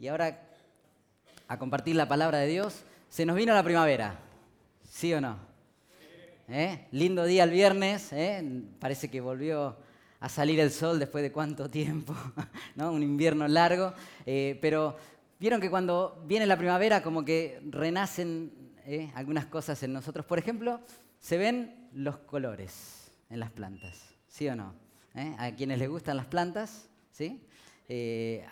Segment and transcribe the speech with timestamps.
[0.00, 0.48] y ahora
[1.46, 2.82] a compartir la palabra de Dios.
[3.10, 4.18] Se nos vino la primavera,
[4.88, 5.36] ¿sí o no?
[6.48, 6.86] ¿Eh?
[6.90, 8.62] Lindo día el viernes, ¿eh?
[8.80, 9.76] parece que volvió
[10.20, 12.14] a salir el sol después de cuánto tiempo,
[12.76, 12.92] ¿no?
[12.92, 13.92] un invierno largo,
[14.24, 14.96] eh, pero
[15.38, 18.52] vieron que cuando viene la primavera como que renacen
[18.86, 19.10] ¿eh?
[19.14, 20.24] algunas cosas en nosotros.
[20.24, 20.80] Por ejemplo,
[21.18, 24.74] se ven los colores en las plantas, ¿sí o no?
[25.14, 25.34] ¿Eh?
[25.38, 27.44] A quienes les gustan las plantas, ¿sí?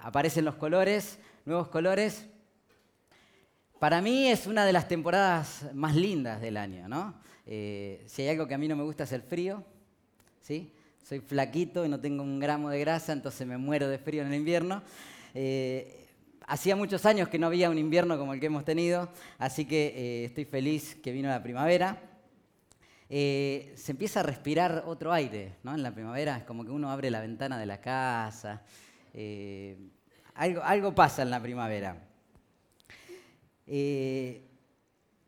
[0.02, 2.28] aparecen los colores, nuevos colores.
[3.78, 7.14] Para mí es una de las temporadas más lindas del año, ¿no?
[7.46, 9.64] si hay algo que a mí no me gusta es el frío,
[10.42, 10.70] ¿sí?
[11.02, 14.28] soy flaquito y no tengo un gramo de grasa, entonces me muero de frío en
[14.28, 14.82] el invierno.
[15.32, 16.06] Eh,
[16.46, 19.94] hacía muchos años que no había un invierno como el que hemos tenido, así que
[19.96, 22.02] eh, estoy feliz que vino la primavera.
[23.08, 25.74] Eh, se empieza a respirar otro aire ¿no?
[25.74, 28.62] en la primavera, es como que uno abre la ventana de la casa,
[30.38, 31.96] algo, algo, pasa en la primavera.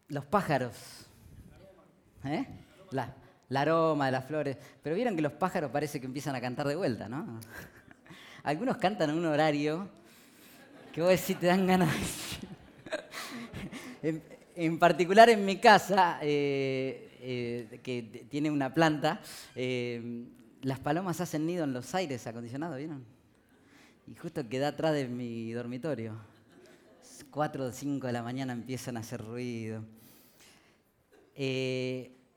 [0.09, 1.07] los pájaros,
[2.91, 3.15] La,
[3.49, 4.57] el aroma de las flores.
[4.83, 7.41] Pero vieron que los pájaros parece que empiezan a cantar de vuelta, ¿no?
[8.45, 9.89] Algunos cantan en un horario
[10.93, 11.95] que vos decís te dan ganas
[14.03, 14.23] de...
[14.57, 19.21] en, particular en mi casa, eh, eh, que tiene una planta,
[19.55, 20.25] eh,
[20.63, 23.05] las palomas hacen nido en los aires acondicionados, ¿vieron?
[24.11, 26.19] Y justo queda atrás de mi dormitorio.
[27.31, 29.83] Cuatro o cinco de la mañana empiezan a hacer ruido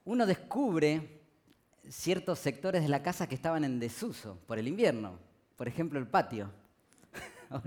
[0.06, 1.22] uno descubre
[1.90, 5.20] ciertos sectores de la casa que estaban en desuso por el invierno.
[5.58, 6.52] Por ejemplo, el patio.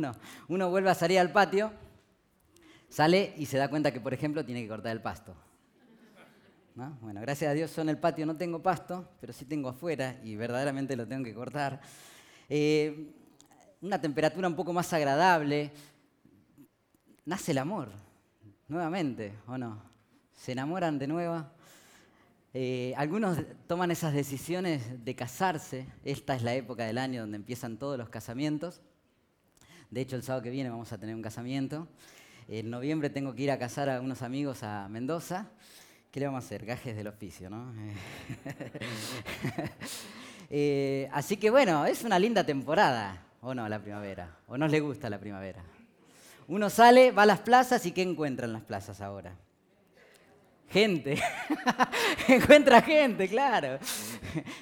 [0.49, 1.73] Uno vuelve a salir al patio,
[2.89, 5.34] sale y se da cuenta que, por ejemplo, tiene que cortar el pasto.
[7.01, 10.21] Bueno, gracias a Dios yo en el patio no tengo pasto, pero sí tengo afuera
[10.23, 11.81] y verdaderamente lo tengo que cortar.
[12.49, 13.12] Eh,
[13.82, 15.72] una temperatura un poco más agradable.
[17.24, 17.91] Nace el amor,
[18.69, 19.82] nuevamente, ¿o no?
[20.32, 21.44] Se enamoran de nuevo
[22.58, 25.84] eh, algunos toman esas decisiones de casarse.
[26.06, 28.81] Esta es la época del año donde empiezan todos los casamientos.
[29.91, 31.86] De hecho, el sábado que viene vamos a tener un casamiento.
[32.48, 35.50] En noviembre tengo que ir a casar a unos amigos a Mendoza.
[36.10, 36.65] ¿Qué le vamos a hacer?
[36.65, 37.75] Gajes del oficio, ¿no?
[40.48, 44.36] Eh, así que bueno, es una linda temporada, ¿o no, la primavera?
[44.48, 45.62] ¿O no le gusta la primavera?
[46.48, 49.34] Uno sale, va a las plazas y ¿qué encuentra en las plazas ahora?
[50.69, 51.20] Gente.
[52.28, 53.78] Encuentra gente, claro.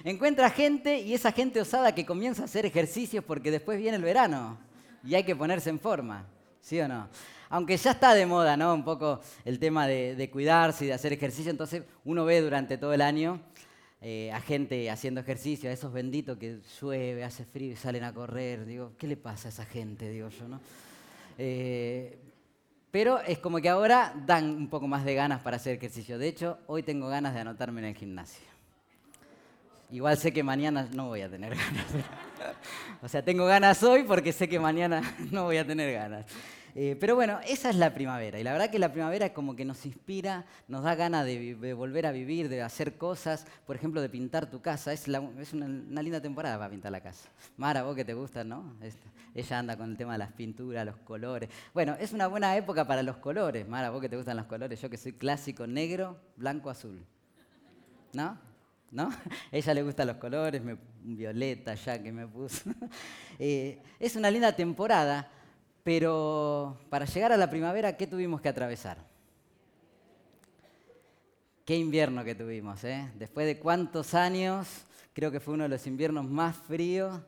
[0.03, 4.03] Encuentra gente y esa gente osada que comienza a hacer ejercicios porque después viene el
[4.03, 4.59] verano
[5.03, 6.27] y hay que ponerse en forma,
[6.61, 7.09] ¿sí o no?
[7.51, 8.75] Aunque ya está de moda, ¿no?
[8.75, 12.93] Un poco el tema de, cuidarse y de hacer ejercicio, entonces uno ve durante todo
[12.93, 13.41] el año
[14.07, 18.13] eh, a gente haciendo ejercicio, a esos benditos que llueve, hace frío y salen a
[18.13, 18.67] correr.
[18.67, 20.11] Digo, ¿qué le pasa a esa gente?
[20.11, 20.61] Digo yo, ¿no?
[21.39, 22.19] Eh,
[22.91, 26.19] pero es como que ahora dan un poco más de ganas para hacer ejercicio.
[26.19, 28.45] De hecho, hoy tengo ganas de anotarme en el gimnasio.
[29.91, 31.87] Igual sé que mañana no voy a tener ganas.
[33.01, 35.01] o sea, tengo ganas hoy porque sé que mañana
[35.31, 36.27] no voy a tener ganas.
[36.77, 38.41] Eh, pero bueno, esa es la primavera.
[38.41, 41.75] Y la verdad que la primavera es como que nos inspira, nos da ganas de,
[41.75, 43.47] volver a vivir, de hacer cosas.
[43.65, 44.93] Por ejemplo, de pintar tu casa.
[44.93, 47.29] Es, una, linda temporada para pintar la casa.
[47.57, 48.75] Mara, vos que te gusta, ¿no?
[49.35, 51.49] ella anda con el tema de las pinturas, los colores.
[51.73, 53.69] Bueno, es una buena época para los colores.
[53.69, 54.81] Mara, vos que te gustan los colores.
[54.81, 57.05] Yo que soy clásico, negro, blanco, azul.
[58.13, 58.39] ¿No?
[58.91, 59.11] ¿no?
[59.53, 60.63] ella le gustan los colores,
[61.03, 62.71] violeta ya que me puso.
[63.37, 65.29] Eh, es una linda temporada
[65.85, 68.99] pero para llegar a la primavera, ¿qué tuvimos que atravesar?
[71.65, 73.11] Qué invierno que tuvimos, ¿eh?
[73.15, 77.21] Después de cuántos años, creo que fue uno de los inviernos más fríos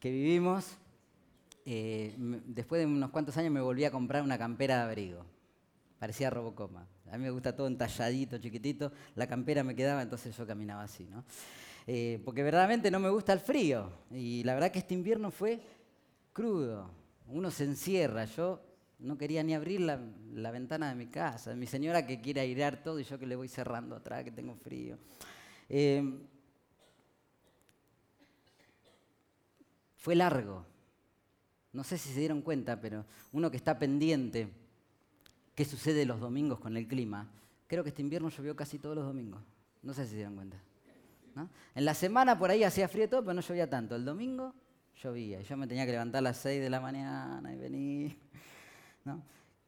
[0.00, 0.78] que vivimos.
[1.66, 2.14] Eh,
[2.46, 5.24] después de unos cuantos años me volví a comprar una campera de abrigo.
[5.98, 6.86] Parecía Robocoma.
[7.10, 8.90] A mí me gusta todo entalladito, chiquitito.
[9.16, 11.24] La campera me quedaba, entonces yo caminaba así, ¿no?
[11.86, 13.90] Eh, porque verdaderamente no me gusta el frío.
[14.10, 15.60] Y la verdad que este invierno fue
[16.32, 16.90] crudo,
[17.28, 18.24] uno se encierra.
[18.24, 18.60] Yo
[18.98, 21.54] no quería ni abrir la, ventana de mi casa.
[21.54, 24.54] Mi señora que quiere airear todo y yo que le voy cerrando atrás, que tengo
[24.54, 24.98] frío.
[25.68, 26.02] Eh,
[29.96, 30.64] fue largo.
[31.72, 34.48] No sé si se dieron cuenta, pero uno que está pendiente,
[35.54, 37.30] ¿qué sucede los domingos con el clima?
[37.66, 39.42] Creo que este invierno llovió casi todos los domingos.
[39.82, 40.56] No sé si se dieron cuenta.
[41.74, 43.94] En la semana por ahí hacía frío todo, pero no llovía tanto.
[43.94, 44.54] El domingo
[45.02, 45.40] llovía.
[45.40, 48.18] Y yo me tenía que levantar a las 6 de la mañana y venir.
[49.04, 49.22] ¿no?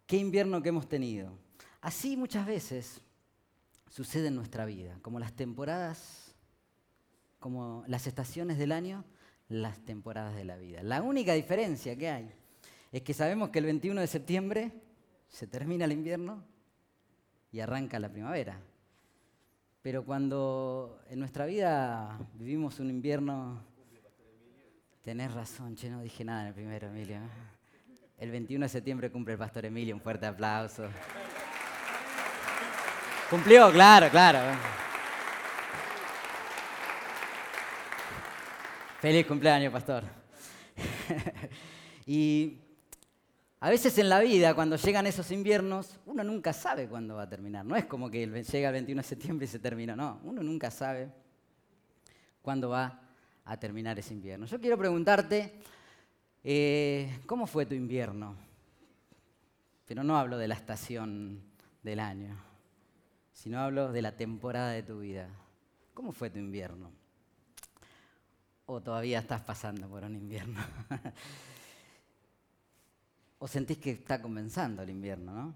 [0.07, 1.33] Qué invierno que hemos tenido.
[1.81, 3.01] Así muchas veces
[3.89, 6.35] sucede en nuestra vida, como las temporadas,
[7.39, 9.05] como las estaciones del año,
[9.49, 10.83] las temporadas de la vida.
[10.83, 12.33] La única diferencia que hay
[12.93, 14.73] es que sabemos que el 21 de septiembre
[15.29, 16.45] se termina el invierno
[17.53, 18.61] y arranca la primavera.
[19.83, 23.70] Pero cuando en nuestra vida vivimos un invierno...
[25.03, 27.21] Tenés razón, che, no dije nada en el primero, Emilio.
[28.19, 30.91] El 21 de septiembre cumple el pastor Emilio, un fuerte aplauso.
[33.31, 34.41] Cumplió, claro, claro.
[39.01, 40.05] Feliz cumpleaños, pastor.
[42.07, 42.59] y
[43.59, 47.29] a veces en la vida, cuando llegan esos inviernos, uno nunca sabe cuándo va a
[47.31, 47.65] terminar.
[47.65, 50.21] No es como que llega el 21 de septiembre y se termina, no.
[50.25, 51.11] Uno nunca sabe
[52.43, 53.10] cuándo va
[53.45, 54.47] a terminar ese invierno.
[54.47, 55.61] Yo quiero preguntarte,
[56.45, 58.37] eh, ¿cómo fue tu invierno?
[59.87, 61.41] Pero no hablo de la estación
[61.83, 62.37] del año,
[63.33, 65.29] sino hablo de la temporada de tu vida.
[65.95, 66.91] ¿Cómo fue tu invierno?
[68.73, 70.61] o todavía estás pasando por un invierno.
[73.41, 75.55] o sentís que está comenzando el invierno, ¿no?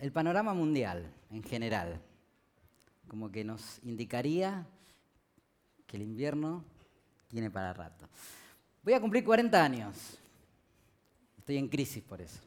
[0.00, 2.00] El panorama mundial en general,
[3.08, 4.66] como que nos indicaría
[5.90, 6.64] que el invierno
[7.26, 8.08] tiene para rato.
[8.84, 10.18] Voy a cumplir 40 años.
[11.36, 12.38] Estoy en crisis por eso.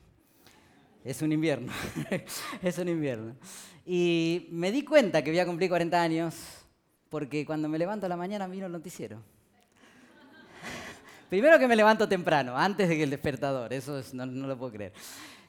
[1.04, 1.74] Es un invierno.
[2.62, 3.36] es un invierno.
[3.86, 6.36] Y me di cuenta que voy a cumplir 40 años
[7.10, 9.22] porque cuando me levanto a la mañana miro el noticiero.
[11.30, 14.94] Primero que me levanto temprano, antes de que el despertador, eso no, lo puedo creer.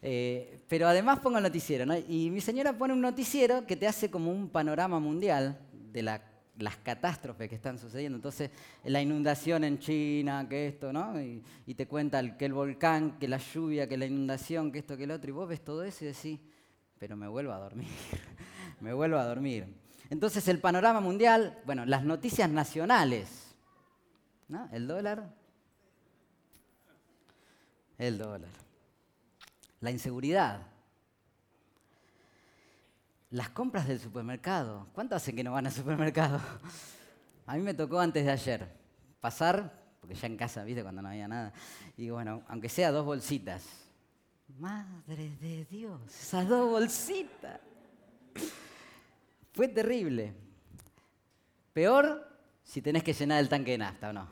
[0.03, 1.97] Eh, pero además pongo el noticiero, ¿no?
[1.97, 5.61] Y mi señora pone un noticiero que te hace como un panorama mundial
[5.93, 6.03] de
[6.59, 8.17] las catástrofes que están sucediendo.
[8.17, 8.51] Entonces,
[8.85, 11.21] la inundación en China, que esto, ¿no?
[11.21, 14.97] Y, y, te cuenta que el volcán, que la lluvia, que la inundación, que esto,
[14.97, 15.31] que el otro.
[15.31, 16.41] Y vos ves todo eso y decís,
[16.99, 17.89] pero me vuelvo a dormir,
[18.81, 19.67] me vuelvo a dormir.
[20.11, 23.55] Entonces el panorama mundial, bueno, las noticias nacionales,
[24.49, 24.69] ¿no?
[24.73, 25.35] El dólar,
[27.99, 28.51] el dólar,
[29.81, 30.67] la inseguridad,
[33.35, 34.87] las compras del supermercado.
[34.93, 36.41] ¿Cuánto hacen que no van al supermercado?
[37.47, 38.69] A mí me tocó antes de ayer
[39.21, 41.53] pasar, porque ya en casa, viste, cuando no había nada,
[41.97, 43.65] y bueno, aunque sea dos bolsitas.
[44.61, 47.59] Madre de Dios, esas dos bolsitas.
[49.53, 50.33] Fue terrible.
[51.73, 52.29] Peor
[52.63, 54.29] si tenés que llenar el tanque de nafta, ¿o no?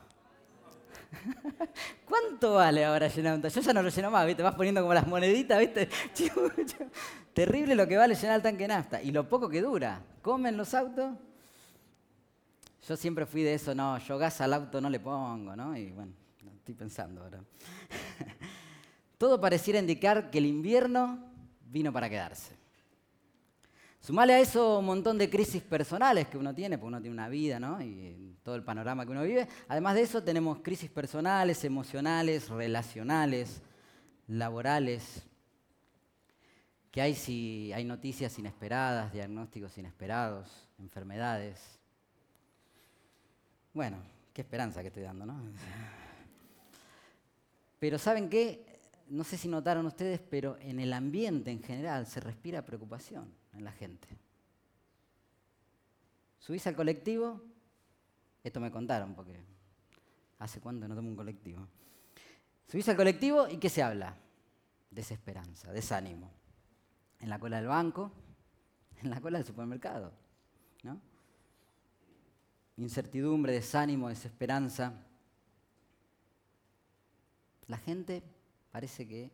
[2.05, 3.55] ¿Cuánto vale ahora llenar un tanque?
[3.55, 4.43] Yo ya no lo lleno más, ¿viste?
[4.43, 5.89] Vas poniendo como las moneditas, ¿viste?
[7.33, 9.01] Terrible lo que vale llenar el tanque de nafta.
[9.01, 10.01] Y lo poco que dura.
[10.21, 11.15] ¿Comen los autos?
[12.87, 15.75] Yo siempre fui de eso, no, yo gas al auto no le pongo, ¿no?
[15.77, 16.11] Y bueno,
[16.57, 17.39] estoy pensando ahora.
[19.17, 21.17] Todo pareciera indicar que el invierno
[21.61, 22.62] vino para quedarse.
[24.03, 27.29] Sumale a eso un montón de crisis personales que uno tiene, porque uno tiene una
[27.29, 27.81] vida, ¿no?
[27.81, 29.47] Y todo el panorama que uno vive.
[29.69, 33.61] Además de eso, tenemos crisis personales, emocionales, relacionales,
[34.27, 35.23] laborales.
[36.91, 41.79] Que hay si hay noticias inesperadas, diagnósticos inesperados, enfermedades.
[43.73, 43.99] Bueno,
[44.33, 45.41] qué esperanza que estoy dando, ¿no?
[47.79, 48.81] Pero ¿saben qué?
[49.07, 53.63] No sé si notaron ustedes, pero en el ambiente en general se respira preocupación en
[53.63, 54.07] la gente.
[56.39, 57.41] Subís al colectivo,
[58.43, 59.39] esto me contaron porque
[60.39, 61.65] hace cuánto no tomo un colectivo.
[62.67, 64.17] Subís al colectivo y ¿qué se habla?
[64.91, 66.31] Desesperanza, desánimo.
[67.19, 68.11] En la cola del banco,
[69.01, 70.11] en la cola del supermercado.
[70.83, 70.99] ¿no?
[72.77, 74.93] Incertidumbre, desánimo, desesperanza.
[77.67, 78.21] La gente
[78.71, 79.31] parece que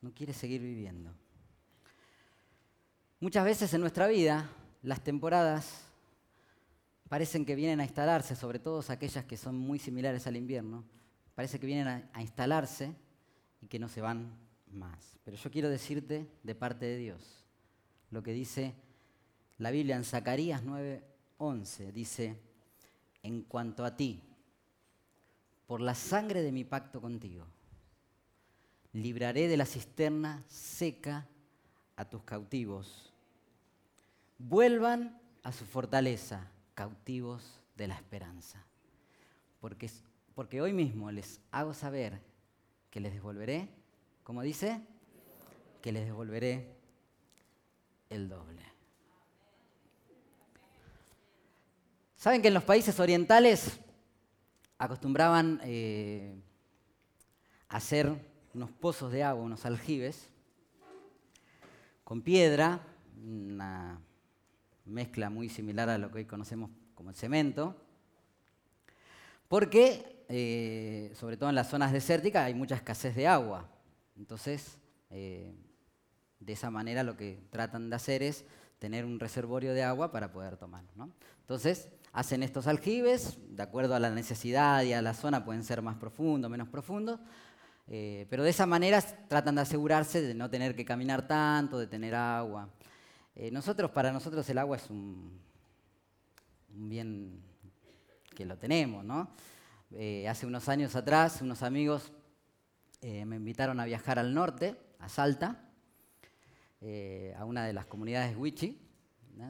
[0.00, 1.14] no quiere seguir viviendo.
[3.20, 4.48] Muchas veces en nuestra vida
[4.80, 5.88] las temporadas
[7.08, 10.84] parecen que vienen a instalarse, sobre todo aquellas que son muy similares al invierno,
[11.34, 12.94] parece que vienen a, instalarse
[13.60, 14.38] y que no se van
[14.70, 15.18] más.
[15.24, 17.44] Pero yo quiero decirte de parte de Dios
[18.10, 18.76] lo que dice
[19.58, 22.36] la Biblia en Zacarías 9:11, dice,
[23.24, 24.22] en cuanto a ti,
[25.66, 27.46] por la sangre de mi pacto contigo,
[28.92, 31.26] libraré de la cisterna seca
[31.96, 33.07] a tus cautivos
[34.38, 38.64] vuelvan a su fortaleza, cautivos de la esperanza.
[39.60, 39.90] Porque,
[40.34, 42.20] porque hoy mismo les hago saber
[42.90, 43.68] que les devolveré,
[44.22, 44.80] como dice,
[45.82, 46.76] que les devolveré
[48.08, 48.62] el doble.
[52.16, 53.78] Saben que en los países orientales
[54.76, 56.34] acostumbraban eh,
[57.68, 58.12] hacer
[58.54, 60.28] unos pozos de agua, unos aljibes,
[62.02, 62.80] con piedra,
[63.22, 64.00] una
[64.88, 67.76] mezcla muy similar a lo que hoy conocemos como el cemento,
[69.48, 73.66] porque eh, sobre todo en las zonas desérticas, hay mucha escasez de agua.
[74.16, 74.78] Entonces,
[75.10, 75.54] eh,
[76.38, 78.44] de esa manera lo que tratan de hacer es
[78.78, 80.84] tener un reservorio de agua para poder tomar.
[81.40, 85.82] Entonces, hacen estos aljibes, de acuerdo a la necesidad y a la zona, pueden ser
[85.82, 87.18] más profundos, menos profundos,
[87.88, 91.86] eh, pero de esa manera tratan de asegurarse de no tener que caminar tanto, de
[91.86, 92.68] tener agua.
[93.40, 95.40] Eh, nosotros, para nosotros el agua es un,
[96.70, 97.40] bien
[98.34, 99.30] que lo tenemos, ¿no?
[99.92, 102.12] Eh, hace unos años atrás, unos amigos
[103.00, 105.70] me invitaron a viajar al norte, a Salta,
[107.36, 108.76] a una de las comunidades Wichi,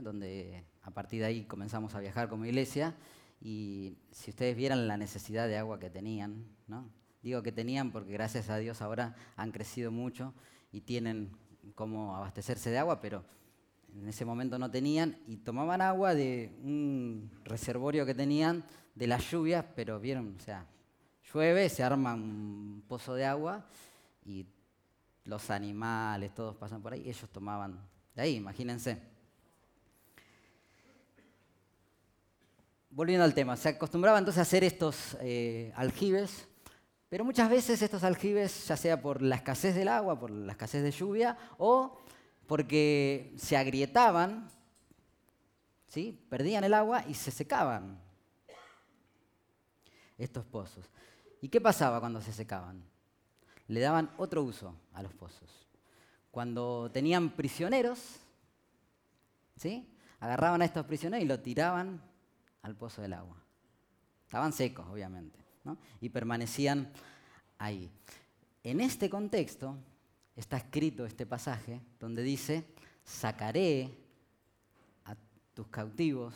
[0.02, 2.94] donde a partir de ahí comenzamos a viajar como iglesia
[3.40, 6.90] y si ustedes vieran la necesidad de agua que tenían, ¿no?
[7.22, 10.34] Digo que tenían porque gracias a Dios ahora han crecido mucho
[10.72, 11.30] y tienen
[11.74, 13.24] cómo abastecerse de agua, pero
[14.00, 18.64] en ese momento no tenían y tomaban agua de un reservorio que tenían
[18.94, 20.66] de las lluvias, pero vieron, o sea,
[21.32, 23.66] llueve, se arma un pozo de agua
[24.24, 24.46] y
[25.24, 27.78] los animales, todos pasan por ahí, ellos tomaban
[28.14, 29.00] de ahí, imagínense.
[32.90, 36.48] Volviendo al tema, se acostumbraba entonces a hacer estos eh, aljibes
[37.08, 40.82] pero muchas veces estos aljibes, ya sea por la escasez del agua, por la escasez
[40.82, 41.96] de lluvia, o
[42.48, 44.50] porque se agrietaban,
[45.86, 46.20] ¿sí?
[46.28, 48.00] perdían el agua y se secaban
[50.18, 50.84] estos pozos.
[51.40, 52.82] ¿Y qué pasaba cuando se secaban?
[53.68, 55.68] Le daban otro uso a los pozos.
[56.32, 58.16] Cuando tenían prisioneros,
[59.56, 59.88] ¿sí?
[60.18, 62.02] agarraban a estos prisioneros y lo tiraban
[62.62, 63.36] al pozo del agua.
[64.26, 65.38] Estaban secos, obviamente
[66.00, 66.90] y permanecían
[67.58, 67.90] ahí.
[68.62, 69.76] En este contexto
[70.38, 72.64] está escrito este pasaje donde dice,
[73.04, 73.90] sacaré
[75.04, 75.16] a
[75.52, 76.34] tus cautivos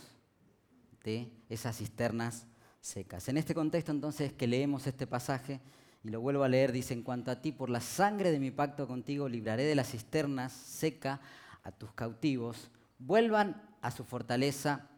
[1.04, 2.46] de esas cisternas
[2.80, 3.28] secas.
[3.28, 5.60] En este contexto entonces que leemos este pasaje,
[6.02, 8.50] y lo vuelvo a leer, dice, en cuanto a ti, por la sangre de mi
[8.50, 11.20] pacto contigo, libraré de las cisternas seca
[11.62, 14.90] a tus cautivos, vuelvan a su fortaleza,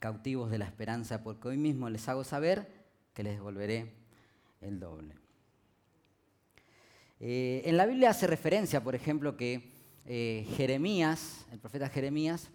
[0.00, 2.66] cautivos de la esperanza, porque hoy mismo les hago saber
[3.14, 3.94] que les devolveré
[4.60, 5.21] el doble.
[7.24, 9.70] Eh, en la Biblia hace referencia, por ejemplo, que
[10.06, 12.50] eh, Jeremías, el profeta Jeremías,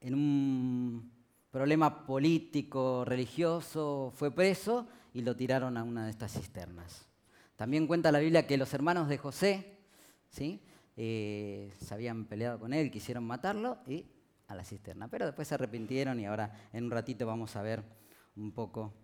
[0.00, 1.12] en un
[1.50, 7.06] problema político, religioso, fue preso y lo tiraron a una de estas cisternas.
[7.54, 9.76] También cuenta la Biblia que los hermanos de José
[10.30, 10.62] ¿sí?
[10.96, 14.06] Eh, se habían peleado con él, quisieron matarlo y
[14.48, 15.08] a la cisterna.
[15.08, 17.84] Pero después se arrepintieron y ahora en un ratito vamos a ver
[18.36, 18.94] un poco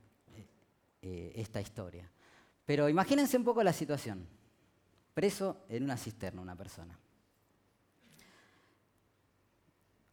[1.02, 2.10] esta historia.
[2.70, 4.24] Pero imagínense un poco la situación.
[5.12, 6.96] Preso en una cisterna una persona.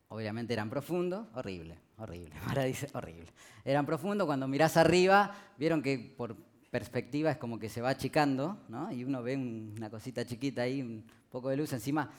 [0.07, 2.33] Obviamente eran profundos, horrible, horrible.
[2.47, 3.31] Ahora dice horrible.
[3.63, 6.35] Eran profundos, cuando mirás arriba, vieron que por
[6.71, 8.91] perspectiva es como que se va achicando, ¿no?
[8.91, 12.09] Y uno ve una cosita chiquita ahí, un poco de luz encima,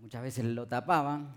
[0.00, 1.36] muchas veces lo tapaban.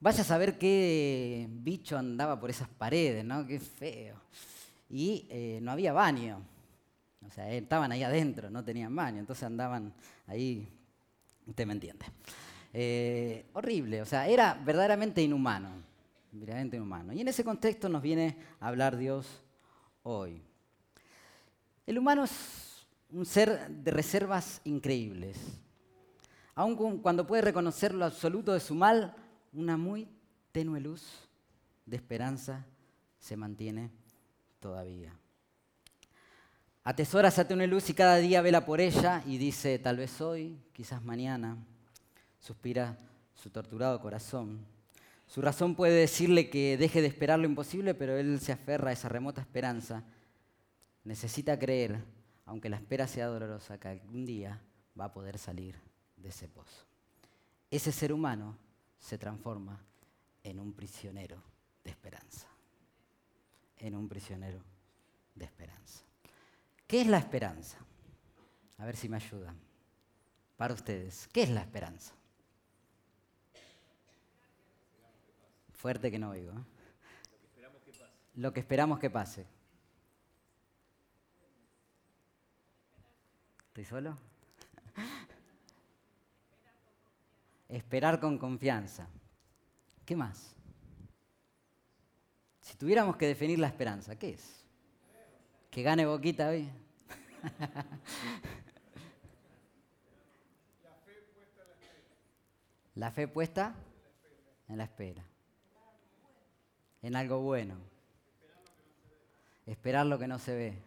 [0.00, 3.46] Vaya a saber qué bicho andaba por esas paredes, ¿no?
[3.46, 4.16] Qué feo
[4.88, 6.55] y eh, no había baño.
[7.24, 9.92] O sea, estaban ahí adentro, no tenían baño, entonces andaban
[10.26, 10.68] ahí,
[11.46, 12.06] usted me entiende.
[12.72, 15.70] Eh, horrible, o sea, era verdaderamente inhumano,
[16.32, 17.12] verdaderamente inhumano.
[17.12, 19.42] Y en ese contexto nos viene a hablar Dios
[20.02, 20.42] hoy.
[21.86, 25.38] El humano es un ser de reservas increíbles.
[26.54, 29.14] Aun cuando puede reconocer lo absoluto de su mal,
[29.52, 30.08] una muy
[30.52, 31.28] tenue luz
[31.84, 32.66] de esperanza
[33.18, 33.90] se mantiene
[34.60, 35.14] todavía.
[36.86, 41.02] Atesórasate una luz y cada día vela por ella y dice, tal vez hoy, quizás
[41.02, 41.56] mañana,
[42.38, 42.96] suspira
[43.34, 44.64] su torturado corazón.
[45.26, 48.92] Su razón puede decirle que deje de esperar lo imposible, pero él se aferra a
[48.92, 50.04] esa remota esperanza.
[51.02, 51.98] Necesita creer,
[52.44, 54.62] aunque la espera sea dolorosa, que algún día
[54.98, 55.74] va a poder salir
[56.16, 56.86] de ese pozo.
[57.68, 58.56] Ese ser humano
[59.00, 59.84] se transforma
[60.44, 61.42] en un prisionero
[61.82, 62.46] de esperanza
[63.78, 64.58] en un prisionero
[65.34, 66.04] de esperanza.
[66.86, 67.78] ¿Qué es la esperanza?
[68.78, 69.58] A ver si me ayudan.
[70.56, 72.14] Para ustedes, ¿qué es la esperanza?
[75.72, 76.52] Fuerte que no oigo.
[76.52, 76.64] ¿eh?
[78.36, 79.46] Lo que esperamos que pase.
[83.68, 84.16] ¿Estoy solo?
[87.68, 89.08] Esperar con confianza.
[90.04, 90.54] ¿Qué más?
[92.60, 94.65] Si tuviéramos que definir la esperanza, ¿qué es?
[95.76, 96.66] Que gane Boquita hoy.
[102.94, 103.74] La fe puesta
[104.70, 105.22] en la espera.
[107.02, 107.76] En algo bueno.
[109.66, 110.78] esperar lo que no se ve.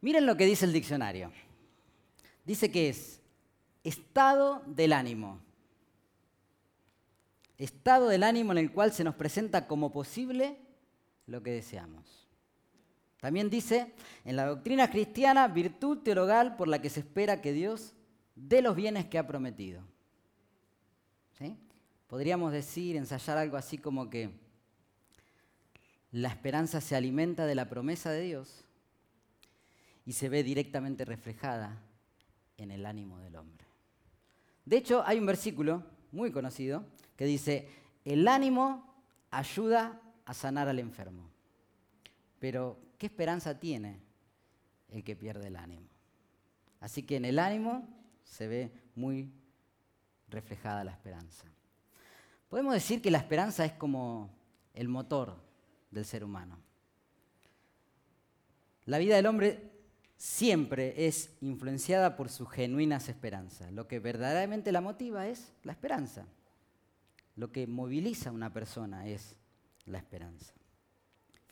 [0.00, 1.30] Miren lo que dice el diccionario.
[2.44, 3.20] Dice que es
[3.84, 5.38] estado del ánimo.
[7.56, 10.58] Estado del ánimo en el cual se nos presenta como posible
[11.28, 12.23] lo que deseamos.
[13.24, 13.90] También dice,
[14.26, 17.94] en la doctrina cristiana, virtud teologal por la que se espera que Dios
[18.34, 19.82] dé los bienes que ha prometido.
[22.06, 24.28] Podríamos decir, ensayar algo así como que
[26.12, 28.66] la esperanza se alimenta de la promesa de Dios
[30.04, 31.80] y se ve directamente reflejada
[32.58, 33.64] en el ánimo del hombre.
[34.66, 36.84] De hecho, hay un versículo muy conocido
[37.16, 37.70] que dice,
[38.04, 38.94] el ánimo
[39.30, 41.30] ayuda a sanar al enfermo.
[42.38, 44.00] Pero, ¿qué esperanza tiene
[44.88, 45.88] el que pierde el ánimo?
[46.80, 47.88] Así que en el ánimo
[48.24, 49.32] se ve muy
[50.28, 51.46] reflejada la esperanza.
[52.48, 54.30] Podemos decir que la esperanza es como
[54.74, 55.36] el motor
[55.90, 56.58] del ser humano.
[58.86, 59.72] La vida del hombre
[60.16, 63.72] siempre es influenciada por sus genuinas esperanzas.
[63.72, 66.26] Lo que verdaderamente la motiva es la esperanza.
[67.36, 69.36] Lo que moviliza a una persona es
[69.86, 70.54] la esperanza.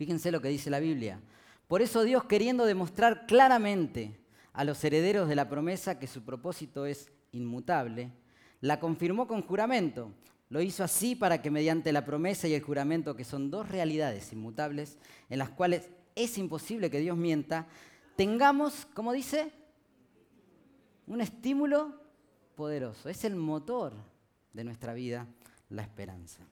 [0.03, 1.21] Fíjense lo que dice la Biblia.
[1.69, 4.19] Por eso Dios, queriendo demostrar claramente
[4.53, 8.11] a los herederos de la promesa que su propósito es inmutable,
[8.61, 10.11] la confirmó con juramento.
[10.49, 14.33] Lo hizo así para que mediante la promesa y el juramento, que son dos realidades
[14.33, 14.99] inmutables,
[15.31, 17.69] en las cuales es imposible que Dios mienta,
[18.17, 19.53] tengamos, como dice,
[21.07, 21.95] un estímulo
[22.57, 23.09] poderoso.
[23.09, 23.93] Es el motor
[24.53, 25.29] de nuestra vida,
[25.69, 26.43] la esperanza.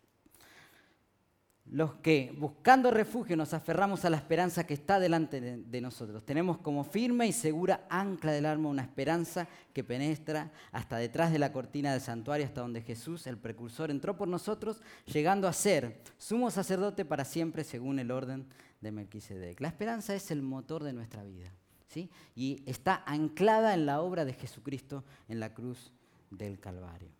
[1.70, 6.24] Los que buscando refugio nos aferramos a la esperanza que está delante de, nosotros.
[6.24, 11.38] Tenemos como firme y segura ancla del alma una esperanza que penetra hasta detrás de
[11.38, 16.02] la cortina del santuario, hasta donde Jesús, el precursor, entró por nosotros, llegando a ser
[16.18, 18.48] sumo sacerdote para siempre según el orden
[18.80, 19.60] de Melquisedec.
[19.60, 21.52] La esperanza es el motor de nuestra vida.
[21.86, 22.10] ¿sí?
[22.34, 25.92] Y está anclada en la obra de Jesucristo en la cruz
[26.30, 27.10] del Calvario.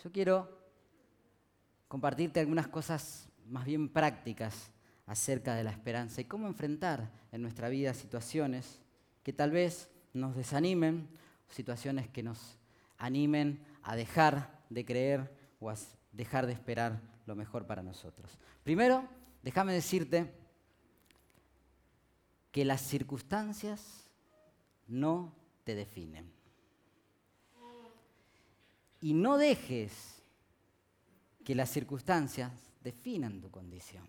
[0.00, 0.67] Yo quiero
[1.88, 4.70] compartirte algunas cosas más bien prácticas
[5.06, 8.80] acerca de la esperanza y cómo enfrentar en nuestra vida situaciones
[9.22, 11.08] que tal vez nos desanimen,
[11.48, 12.58] situaciones que nos
[12.98, 15.76] animen a dejar de creer o a
[16.12, 18.38] dejar de esperar lo mejor para nosotros.
[18.62, 19.08] Primero,
[19.42, 20.32] déjame decirte
[22.50, 24.10] que las circunstancias
[24.86, 26.32] no te definen.
[29.00, 30.17] Y no dejes
[31.48, 32.52] que las circunstancias
[32.84, 34.06] definan tu condición.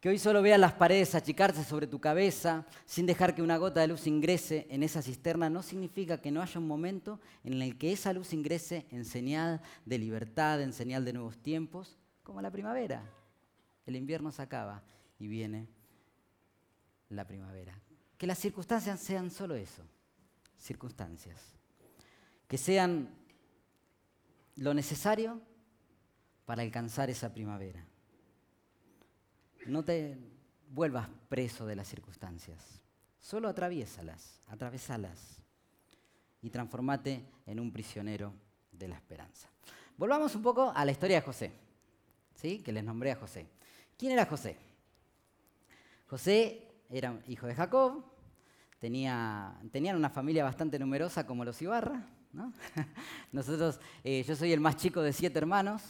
[0.00, 3.80] Que hoy solo veas las paredes achicarse sobre tu cabeza sin dejar que una gota
[3.80, 7.78] de luz ingrese en esa cisterna no significa que no haya un momento en el
[7.78, 12.50] que esa luz ingrese en señal de libertad, en señal de nuevos tiempos, como la
[12.50, 13.08] primavera.
[13.86, 14.82] El invierno se acaba
[15.20, 15.68] y viene
[17.10, 17.80] la primavera.
[18.18, 19.84] Que las circunstancias sean solo eso,
[20.58, 21.40] circunstancias.
[22.48, 23.24] Que sean
[24.56, 25.40] lo necesario
[26.44, 27.84] para alcanzar esa primavera.
[29.66, 30.18] No te
[30.70, 32.80] vuelvas preso de las circunstancias,
[33.20, 35.42] solo atraviésalas, atravesalas
[36.42, 38.32] y transformate en un prisionero
[38.72, 39.48] de la esperanza.
[39.96, 41.52] Volvamos un poco a la historia de José,
[42.34, 42.60] ¿sí?
[42.60, 43.46] que les nombré a José.
[43.98, 44.56] ¿Quién era José?
[46.06, 48.04] José era hijo de Jacob,
[48.78, 52.06] tenía, tenían una familia bastante numerosa como los Ibarra,
[53.32, 55.82] Nosotros, eh, yo soy el más chico de siete hermanos,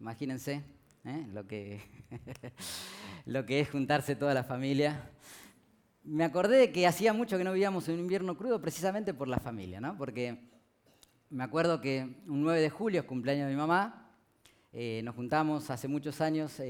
[0.00, 0.62] imagínense
[1.04, 1.26] ¿eh?
[1.32, 1.80] lo, que
[3.26, 5.10] lo que es juntarse toda la familia.
[6.04, 9.28] Me acordé de que hacía mucho que no vivíamos en un invierno crudo precisamente por
[9.28, 9.96] la familia, ¿no?
[9.96, 10.50] porque
[11.30, 14.12] me acuerdo que un 9 de julio es cumpleaños de mi mamá,
[14.72, 16.60] eh, nos juntamos hace muchos años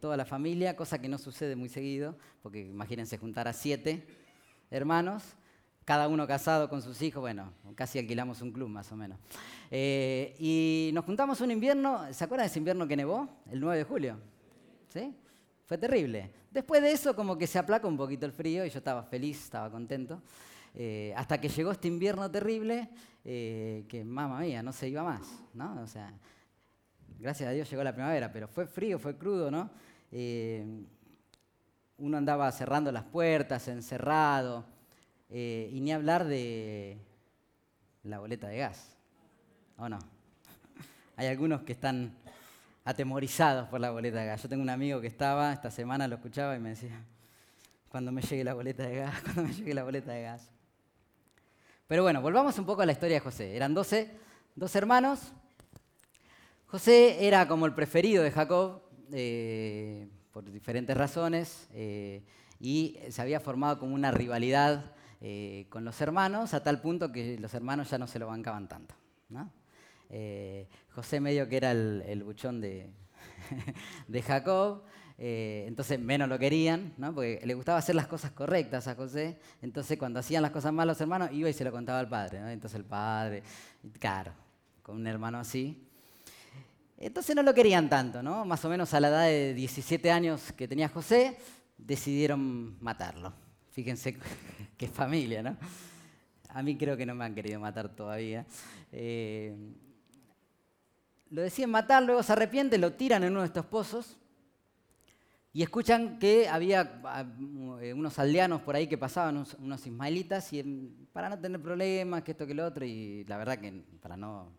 [0.00, 4.04] toda la familia, cosa que no sucede muy seguido, porque imagínense juntar a siete
[4.70, 5.36] hermanos
[5.84, 9.18] cada uno casado con sus hijos, bueno, casi alquilamos un club más o menos.
[9.70, 13.28] Eh, y nos juntamos un invierno, ¿se acuerdan de ese invierno que nevó?
[13.50, 14.18] El 9 de julio.
[14.88, 15.14] ¿Sí?
[15.64, 16.30] Fue terrible.
[16.50, 19.42] Después de eso como que se aplaca un poquito el frío y yo estaba feliz,
[19.44, 20.22] estaba contento.
[20.74, 22.88] Eh, hasta que llegó este invierno terrible
[23.24, 25.82] eh, que, mamá mía, no se iba más, ¿no?
[25.82, 26.12] O sea,
[27.18, 29.70] gracias a Dios llegó la primavera, pero fue frío, fue crudo, ¿no?
[31.96, 34.66] uno andaba cerrando las puertas, encerrado.
[35.32, 36.98] Eh, y ni hablar de
[38.02, 38.94] la boleta de gas.
[39.78, 39.98] ¿O no?
[41.16, 42.14] Hay algunos que están
[42.84, 44.42] atemorizados por la boleta de gas.
[44.42, 47.02] Yo tengo un amigo que estaba, esta semana lo escuchaba y me decía,
[47.88, 50.50] cuando me llegue la boleta de gas, cuando me llegue la boleta de gas.
[51.86, 53.56] Pero bueno, volvamos un poco a la historia de José.
[53.56, 54.10] Eran 12,
[54.54, 55.32] dos hermanos.
[56.66, 58.82] José era como el preferido de Jacob.
[59.12, 62.22] eh, por diferentes razones eh,
[62.58, 64.92] y se había formado como una rivalidad
[65.24, 68.68] eh, con los hermanos a tal punto que los hermanos ya no se lo bancaban
[68.68, 68.94] tanto.
[70.94, 72.90] José medio que era el, buchón de,
[74.26, 74.82] Jacob,
[75.16, 80.20] entonces menos lo querían, porque le gustaba hacer las cosas correctas a José, entonces cuando
[80.20, 82.84] hacían las cosas mal los hermanos iba y se lo contaba al padre, entonces el
[82.84, 83.42] padre,
[83.98, 84.32] claro,
[84.82, 85.88] con un hermano así,
[87.02, 88.44] entonces no lo querían tanto, ¿no?
[88.44, 91.36] Más o menos a la edad de 17 años que tenía José,
[91.76, 93.32] decidieron matarlo.
[93.72, 94.16] Fíjense
[94.78, 95.56] qué familia, ¿no?
[96.50, 98.46] A mí creo que no me han querido matar todavía.
[98.92, 99.54] Eh,
[101.30, 104.16] lo deciden matar, luego se arrepienten, lo tiran en uno de estos pozos
[105.54, 107.26] y escuchan que había ah,
[107.80, 110.62] eh, unos aldeanos por ahí que pasaban, unos, ismaelitas, y
[111.12, 114.50] para no tener problemas, que esto, que lo otro, y la verdad que para no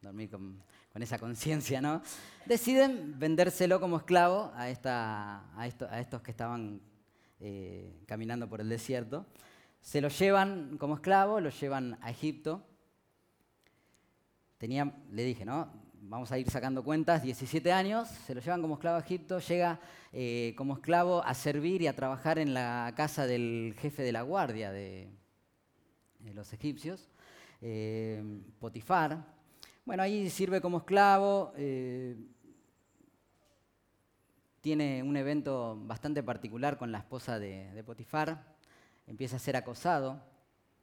[0.00, 0.62] dormir con
[0.94, 2.02] esa conciencia, ¿no?
[2.46, 6.80] Deciden vendérselo como esclavo a, estos que estaban
[7.44, 9.26] eh, caminando por el desierto.
[9.80, 12.64] Se lo llevan como esclavo, lo llevan a Egipto.
[14.58, 15.68] Tenía, le dije, ¿no?
[16.02, 19.80] Vamos a ir sacando cuentas, 17 años, se lo llevan como esclavo a Egipto, llega
[20.12, 24.22] eh, como esclavo a servir y a trabajar en la casa del jefe de la
[24.22, 25.10] guardia de,
[26.34, 27.10] los egipcios,
[27.60, 28.22] eh,
[28.60, 29.24] Potifar,
[29.84, 31.52] bueno, ahí sirve como esclavo.
[34.62, 38.54] Tiene un evento bastante particular con la esposa de, Potifar.
[39.08, 40.22] Empieza a ser acosado,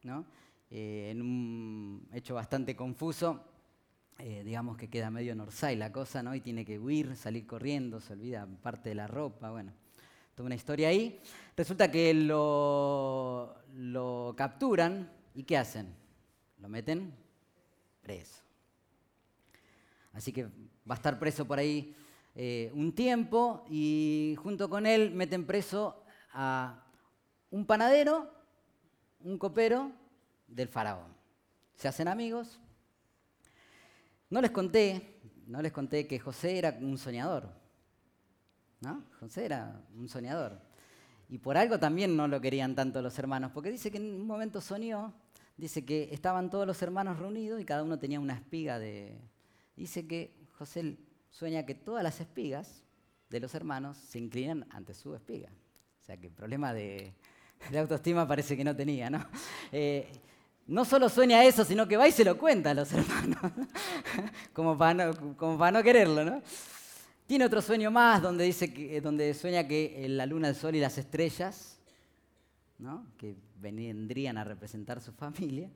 [0.04, 0.26] ¿no?
[0.70, 3.42] Eh, en un hecho bastante confuso.
[4.18, 6.36] Eh, digamos que queda medio norsay la cosa, ¿no?
[6.36, 9.72] Y tiene que huir, salir corriendo, se olvida parte de la ropa, bueno,
[10.36, 11.18] toda una historia ahí.
[11.56, 15.96] Resulta que lo, lo capturan y ¿qué hacen?
[16.58, 17.14] Lo meten
[18.02, 18.42] preso.
[20.12, 20.50] Así que va
[20.90, 21.96] a estar preso por ahí
[22.36, 26.84] eh, un tiempo y junto con él meten preso a
[27.52, 28.32] un panadero,
[29.22, 29.92] un copero
[30.48, 31.14] del faraón.
[31.76, 32.60] Se hacen amigos.
[34.30, 37.50] No les conté, no les conté que José era un soñador.
[38.82, 39.04] ¿No?
[39.20, 40.60] José era un soñador.
[41.28, 44.26] Y por algo también no lo querían tanto los hermanos, porque dice que en un
[44.26, 45.14] momento soñó,
[45.58, 49.20] dice que estaban todos los hermanos reunidos y cada uno tenía una espiga de,
[49.76, 50.98] dice que José
[51.30, 52.84] sueña que todas las espigas
[53.30, 55.50] de los hermanos se inclinan ante su espiga.
[56.02, 57.14] O sea que el problema de,
[57.78, 59.26] autoestima parece que no tenía, ¿no?
[59.72, 60.08] Eh,
[60.66, 63.52] no solo sueña eso, sino que va y se lo cuenta a los hermanos,
[64.54, 66.42] como, para no, quererlo, ¿no?
[67.26, 70.76] Tiene otro sueño más donde, dice que, eh, donde sueña que la luna, el sol
[70.76, 71.80] y las estrellas,
[72.80, 73.06] ¿no?
[73.18, 75.70] que vendrían a representar su familia,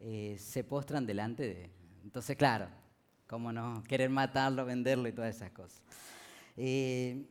[0.00, 1.70] eh, se postran delante de...
[2.02, 2.68] Entonces, claro,
[3.26, 5.82] cómo no, querer matarlo, venderlo y todas esas cosas.
[6.56, 7.24] Eh,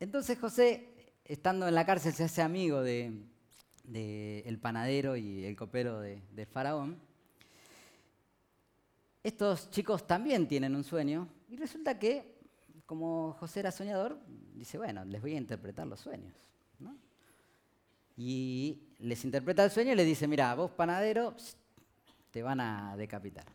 [0.00, 0.88] entonces José,
[1.24, 3.24] estando en la cárcel, se hace amigo del
[3.84, 6.98] de, panadero y el copero del faraón.
[9.22, 12.38] Estos chicos también tienen un sueño y resulta que,
[12.86, 14.18] como José era soñador,
[14.54, 16.34] dice, bueno, les voy a interpretar los sueños.
[18.20, 21.36] Y les interpreta el sueño y le dice, mira, vos panadero,
[22.32, 23.46] te van a decapitar.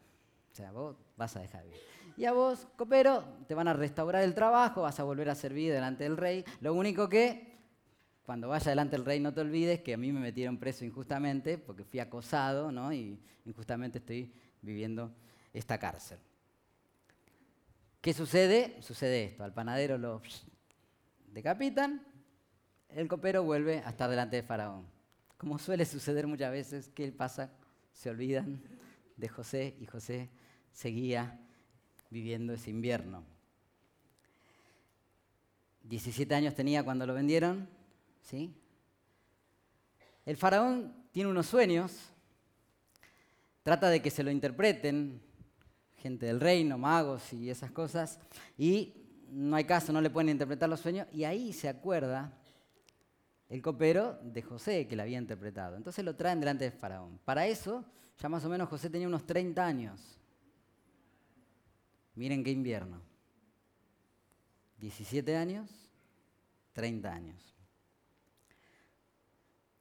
[0.54, 1.80] O sea, vos vas a dejar vivir.
[2.16, 5.74] Y a vos, copero, te van a restaurar el trabajo, vas a volver a servir
[5.74, 6.46] delante del rey.
[6.62, 7.58] Lo único que,
[8.24, 11.58] cuando vaya delante del rey, no te olvides que a mí me metieron preso injustamente
[11.58, 12.94] porque fui acosado, ¿no?
[12.94, 15.12] Y injustamente estoy viviendo
[15.54, 16.20] esta cárcel.
[18.00, 18.78] ¿Qué sucede?
[18.82, 19.44] Sucede esto.
[19.44, 20.22] Al panadero lo
[21.30, 22.06] decapitan,
[22.89, 24.86] el copero vuelve a estar delante de Faraón.
[25.36, 27.50] Como suele suceder muchas veces, ¿qué pasa?
[27.92, 28.62] Se olvidan
[29.18, 30.30] de José y José
[30.74, 31.40] seguía
[32.10, 33.24] viviendo ese invierno.
[35.84, 37.68] 17 años tenía cuando lo vendieron,
[38.22, 38.54] ¿sí?
[40.26, 42.12] El faraón tiene unos sueños,
[43.62, 45.22] trata de que se lo interpreten
[45.98, 48.20] gente del reino, magos y esas cosas,
[48.58, 48.94] y
[49.30, 52.38] no hay caso, no le pueden interpretar los sueños, y ahí se acuerda
[53.50, 55.76] el copero de José que le había interpretado.
[55.76, 57.20] Entonces lo traen delante del faraón.
[57.26, 57.86] Para eso,
[58.20, 60.20] ya más o menos José tenía unos 30 años.
[62.15, 63.02] Miren qué invierno.
[64.78, 65.69] 17 años,
[66.73, 67.56] 30 años.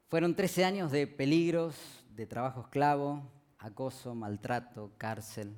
[0.08, 1.74] Fueron 13 años de peligros,
[2.10, 3.22] de trabajo esclavo,
[3.58, 5.54] acoso, maltrato, cárcel,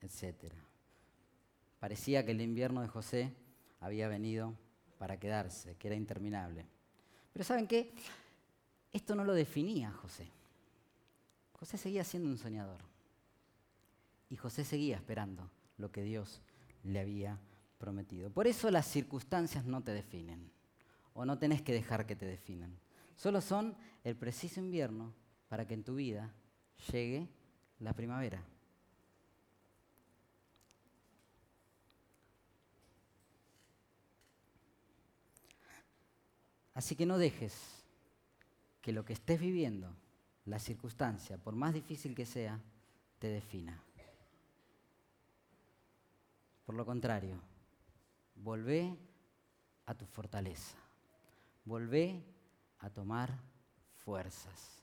[0.00, 0.52] etc.
[1.78, 3.34] Parecía que el invierno de José
[3.80, 4.54] había venido
[4.98, 6.66] para quedarse, que era interminable.
[7.32, 7.92] Pero ¿saben qué?
[8.92, 10.28] Esto no lo definía José.
[11.52, 12.80] José seguía siendo un soñador.
[14.28, 16.40] Y José seguía esperando lo que Dios
[16.84, 17.38] le había
[17.78, 18.30] prometido.
[18.30, 20.50] Por eso las circunstancias no te definen,
[21.14, 22.78] o no tenés que dejar que te definan.
[23.16, 25.12] Solo son el preciso invierno
[25.48, 26.32] para que en tu vida
[26.92, 27.28] llegue
[27.80, 28.42] la primavera.
[36.74, 37.84] Así que no dejes
[38.80, 39.94] que lo que estés viviendo,
[40.46, 42.58] la circunstancia, por más difícil que sea,
[43.18, 43.82] te defina.
[46.70, 47.34] Por lo contrario,
[48.36, 48.96] volvé
[49.86, 50.76] a tu fortaleza.
[51.64, 52.22] Volvé
[52.78, 53.36] a tomar
[54.04, 54.80] fuerzas.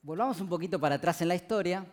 [0.00, 1.84] Volvamos un poquito para atrás en la historia.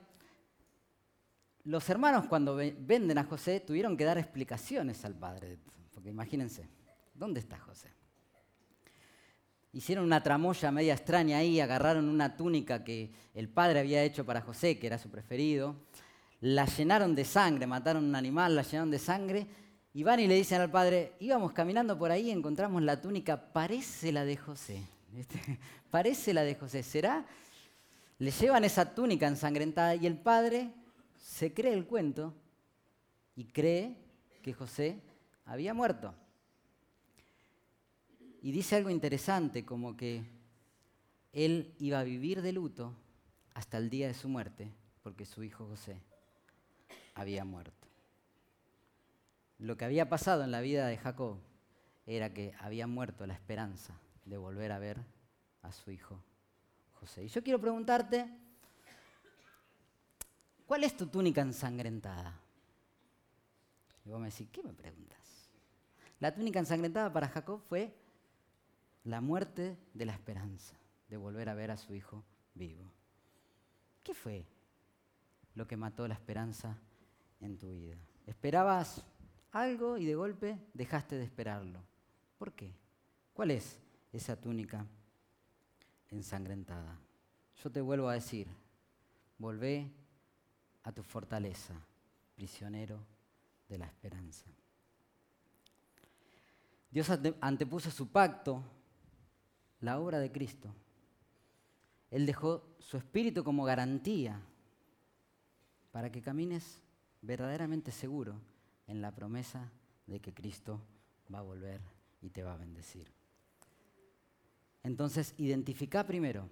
[1.63, 5.57] Los hermanos cuando venden a José tuvieron que dar explicaciones al padre,
[5.95, 6.69] porque imagínense,
[7.15, 7.91] ¿dónde está José?
[9.77, 14.41] Hicieron una tramoya media extraña ahí, agarraron una túnica que el padre había hecho para
[14.41, 15.75] José, que era su preferido,
[16.41, 19.45] la llenaron de sangre, mataron un animal, la llenaron de sangre,
[19.93, 24.11] y van y le dicen al padre, íbamos caminando por ahí, encontramos la túnica, parece
[24.11, 24.81] la de José,
[25.91, 27.23] parece la de José, ¿será?
[28.17, 30.71] Le llevan esa túnica ensangrentada y el padre
[31.21, 32.33] se cree el cuento
[33.35, 33.95] y cree
[34.41, 35.03] que José
[35.45, 36.15] había muerto.
[38.47, 40.23] Y dice algo interesante, como que
[41.33, 42.93] él iba a vivir de luto
[43.53, 44.71] hasta el día de su muerte,
[45.03, 46.01] porque su hijo José
[47.13, 47.89] había muerto.
[49.59, 51.39] Lo que había pasado en la vida de Jacob
[52.05, 54.97] era que había muerto la esperanza de volver a ver
[55.61, 56.23] a su hijo
[57.01, 57.25] José.
[57.25, 58.29] Y yo quiero preguntarte,
[60.65, 62.39] ¿cuál es tu túnica ensangrentada?
[64.05, 65.49] Y vos me decís, ¿qué me preguntas?
[66.21, 68.06] La túnica ensangrentada para Jacob fue
[69.07, 70.75] la muerte de la esperanza
[71.09, 72.83] de volver a ver a su hijo vivo.
[74.03, 74.45] ¿Qué fue
[75.55, 76.77] lo que mató la esperanza
[77.39, 77.97] en tu vida?
[78.25, 79.03] Esperabas
[79.51, 81.81] algo y de golpe dejaste de esperarlo.
[82.37, 82.73] ¿Por qué?
[83.33, 83.79] ¿Cuál es
[84.11, 84.85] esa túnica
[86.09, 86.97] ensangrentada.
[87.63, 88.47] Yo te vuelvo a decir,
[89.37, 89.91] volvé
[90.83, 91.73] a tu fortaleza,
[92.35, 92.99] prisionero
[93.67, 94.45] de la esperanza.
[96.89, 97.09] Dios
[97.41, 98.63] antepuso su pacto,
[99.81, 100.73] la obra de Cristo.
[102.09, 104.41] Él dejó su espíritu como garantía
[105.91, 106.81] para que camines
[107.21, 108.39] verdaderamente seguro
[108.87, 109.71] en la promesa
[110.05, 110.81] de que Cristo
[111.33, 111.81] va a volver
[112.21, 113.11] y te va a bendecir.
[114.83, 116.47] Entonces, identifica primero,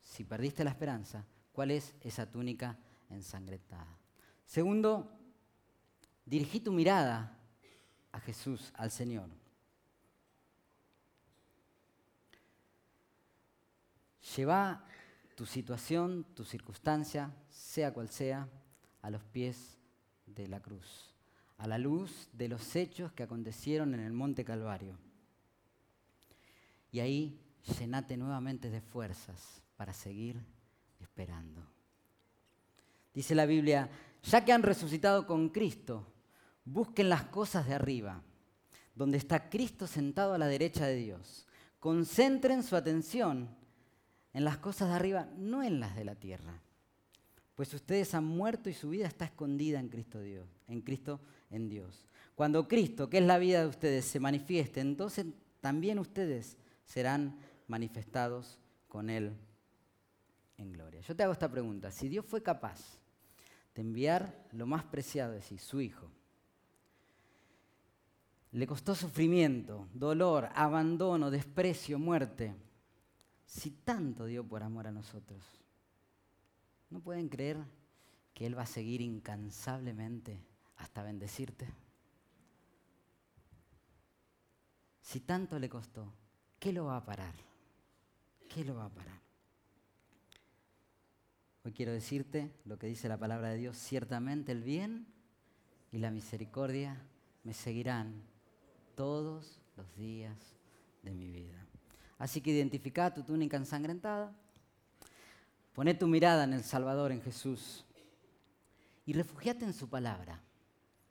[0.00, 2.78] si perdiste la esperanza, cuál es esa túnica
[3.10, 3.98] ensangrentada.
[4.46, 5.10] Segundo,
[6.24, 7.36] dirigí tu mirada
[8.12, 9.41] a Jesús, al Señor.
[14.36, 14.84] Lleva
[15.34, 18.48] tu situación, tu circunstancia, sea cual sea,
[19.02, 19.78] a los pies
[20.26, 21.12] de la cruz,
[21.58, 24.98] a la luz de los hechos que acontecieron en el Monte Calvario
[26.92, 27.40] y ahí
[27.78, 30.40] llenate nuevamente de fuerzas para seguir
[31.00, 31.66] esperando.
[33.14, 33.90] Dice la Biblia,
[34.22, 36.06] ya que han resucitado con Cristo,
[36.64, 38.22] busquen las cosas de arriba,
[38.94, 41.46] donde está Cristo sentado a la derecha de Dios.
[41.80, 43.48] Concentren su atención
[44.32, 46.60] en las cosas de arriba, no en las de la tierra.
[47.54, 51.68] Pues ustedes han muerto y su vida está escondida en Cristo Dios, en Cristo en
[51.68, 52.08] Dios.
[52.34, 55.26] Cuando Cristo, que es la vida de ustedes, se manifieste, entonces
[55.60, 59.36] también ustedes serán manifestados con Él
[60.56, 61.00] en gloria.
[61.02, 61.90] Yo te hago esta pregunta.
[61.90, 62.98] Si Dios fue capaz
[63.74, 66.10] de enviar lo más preciado de sí, su Hijo,
[68.52, 72.54] le costó sufrimiento, dolor, abandono, desprecio, muerte,
[73.52, 75.42] si tanto dio por amor a nosotros,
[76.88, 77.58] ¿no pueden creer
[78.32, 80.42] que Él va a seguir incansablemente
[80.78, 81.68] hasta bendecirte?
[85.02, 86.10] Si tanto le costó,
[86.58, 87.34] ¿Qué lo va a parar?
[88.48, 89.20] ¿Qué lo va a parar?
[91.64, 95.08] Hoy quiero decirte lo que dice la palabra de Dios, ciertamente el bien
[95.90, 97.02] y la misericordia
[97.42, 98.22] me seguirán
[98.94, 100.38] todos los días
[101.02, 101.66] de mi vida.
[102.22, 104.32] Así que identifica tu túnica ensangrentada,
[105.74, 107.84] poné tu mirada en el Salvador, en Jesús,
[109.04, 110.40] y refugiate en su palabra,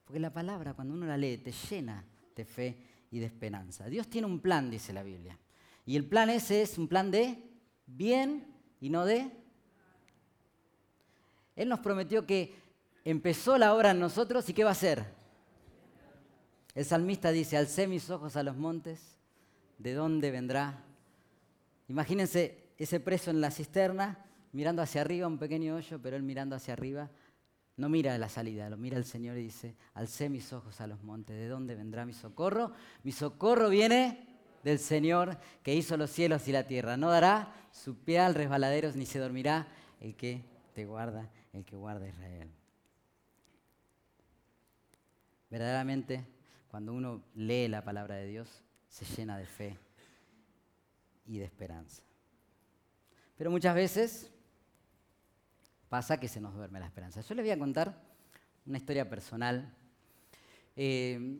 [0.05, 2.77] porque la palabra cuando uno la lee te llena de fe
[3.11, 3.89] y de esperanza.
[3.89, 5.37] Dios tiene un plan, dice la Biblia.
[5.85, 7.43] Y el plan ese es un plan de
[7.87, 8.47] bien
[8.79, 9.29] y no de...
[11.57, 12.55] Él nos prometió que
[13.03, 15.03] empezó la obra en nosotros y ¿qué va a hacer?
[16.73, 19.17] El salmista dice, alcé mis ojos a los montes,
[19.77, 20.85] ¿de dónde vendrá?
[21.91, 24.17] Imagínense ese preso en la cisterna,
[24.53, 27.11] mirando hacia arriba, un pequeño hoyo, pero él mirando hacia arriba,
[27.75, 31.03] No mira la salida, lo mira el Señor y dice, alcé mis ojos a los
[31.03, 32.71] montes, ¿de dónde vendrá mi socorro?
[33.03, 34.25] Mi socorro viene
[34.63, 36.95] del Señor que hizo los cielos y la tierra.
[36.95, 39.67] No dará su pie al resbaladero ni se dormirá
[39.99, 42.49] el que te guarda, el que guarda Israel.
[45.49, 46.25] Verdaderamente,
[46.69, 49.90] cuando uno lee la palabra de Dios, se llena de fe
[51.25, 52.01] y de esperanza.
[53.37, 54.31] Pero muchas veces
[55.89, 57.21] pasa que se nos duerme la esperanza.
[57.21, 58.01] Yo les voy a contar
[58.65, 59.73] una historia personal.
[60.75, 61.39] Eh,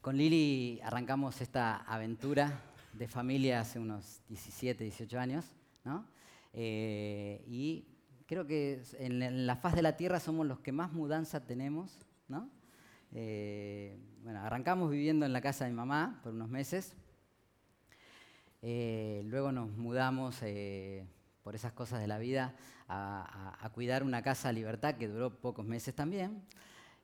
[0.00, 5.44] con Lili arrancamos esta aventura de familia hace unos 17, 18 años,
[5.84, 6.06] ¿no?
[6.52, 7.86] Eh, y
[8.26, 12.50] creo que en la faz de la tierra somos los que más mudanza tenemos, ¿no?
[13.12, 16.94] Eh, bueno, arrancamos viviendo en la casa de mi mamá por unos meses.
[18.68, 20.40] Eh, luego nos mudamos
[21.44, 22.52] por esas cosas de la vida
[22.88, 26.42] a, cuidar una casa libertad que duró pocos meses también.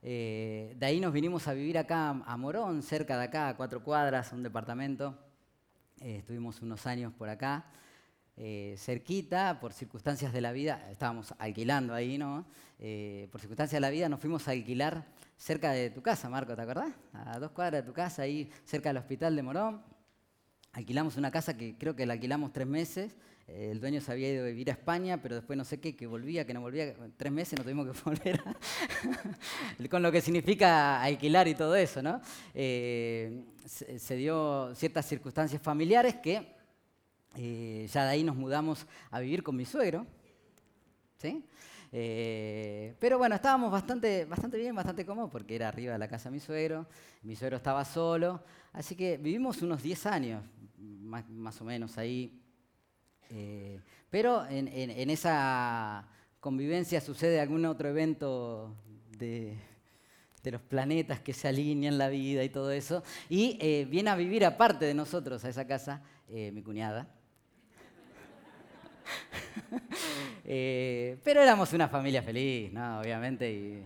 [0.03, 3.85] Eh, de ahí nos vinimos a vivir acá a Morón, cerca de acá, a cuatro
[3.85, 5.16] cuadras, un departamento.
[6.01, 7.66] Eh, estuvimos unos años por acá,
[8.37, 12.44] eh, cerquita, por circunstancias de la vida, estábamos alquilando ahí, ¿no?
[13.31, 16.62] por circunstancias de la vida nos fuimos a alquilar cerca de tu casa, Marco, ¿te
[16.62, 16.92] acordás?
[17.12, 19.92] A dos cuadras de tu casa, ahí cerca del hospital de Morón.
[20.73, 23.17] Alquilamos una casa que creo que la alquilamos tres meses
[23.49, 26.07] el dueño se había ido a vivir a España, pero después no sé qué, que
[26.07, 28.43] volvía, que no volvía, tres meses no tuvimos que volver,
[29.91, 32.21] con lo que significa alquilar y todo eso, ¿no?
[32.55, 36.55] Eh, se, dio ciertas circunstancias familiares que
[37.37, 40.07] eh, ya de ahí nos mudamos a vivir con mi suegro,
[41.19, 41.45] ¿sí?
[41.95, 46.31] Eh, pero bueno, estábamos bastante, bastante bien, bastante cómodos, porque era arriba de la casa
[46.31, 46.87] de mi suegro,
[47.23, 50.43] mi suegro estaba solo, así que vivimos unos 10 años,
[50.83, 52.42] más o menos ahí,
[53.35, 56.07] eh, pero en, esa
[56.38, 58.77] convivencia sucede algún otro evento
[59.16, 59.57] de,
[60.45, 63.03] los planetas que se alinean la vida y todo eso.
[63.31, 67.09] Y eh, viene a vivir aparte de nosotros a esa casa eh, mi cuñada.
[70.45, 73.01] pero éramos una familia feliz, ¿no?
[73.01, 73.51] Obviamente.
[73.51, 73.83] Y,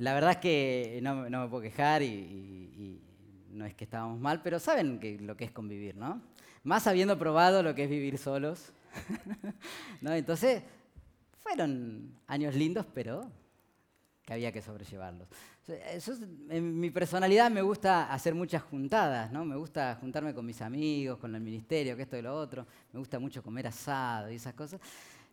[0.00, 3.00] la verdad es que no, me puedo quejar y,
[3.50, 6.20] no es que estábamos mal, pero saben que, lo que es convivir, ¿no?
[6.62, 8.72] más habiendo probado lo que es vivir solos.
[10.00, 10.12] ¿No?
[10.12, 10.62] Entonces,
[11.38, 13.30] fueron años lindos, pero
[14.24, 15.28] que había que sobrellevarlos.
[16.48, 19.44] en mi personalidad me gusta hacer muchas juntadas, ¿no?
[19.44, 22.66] Me gusta juntarme con mis amigos, con el ministerio, que esto y lo otro.
[22.92, 24.80] Me gusta mucho comer asado y esas cosas.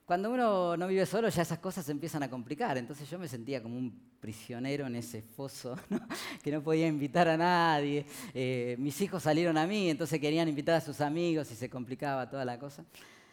[0.07, 2.77] Cuando uno no vive solo, ya esas cosas se empiezan a complicar.
[2.77, 3.91] Entonces yo me sentía como un
[4.21, 5.75] prisionero en ese foso,
[6.41, 8.05] que no podía invitar a nadie.
[8.33, 12.29] Eh, mis hijos salieron a mí, entonces querían invitar a sus amigos y se complicaba
[12.29, 12.85] toda la cosa.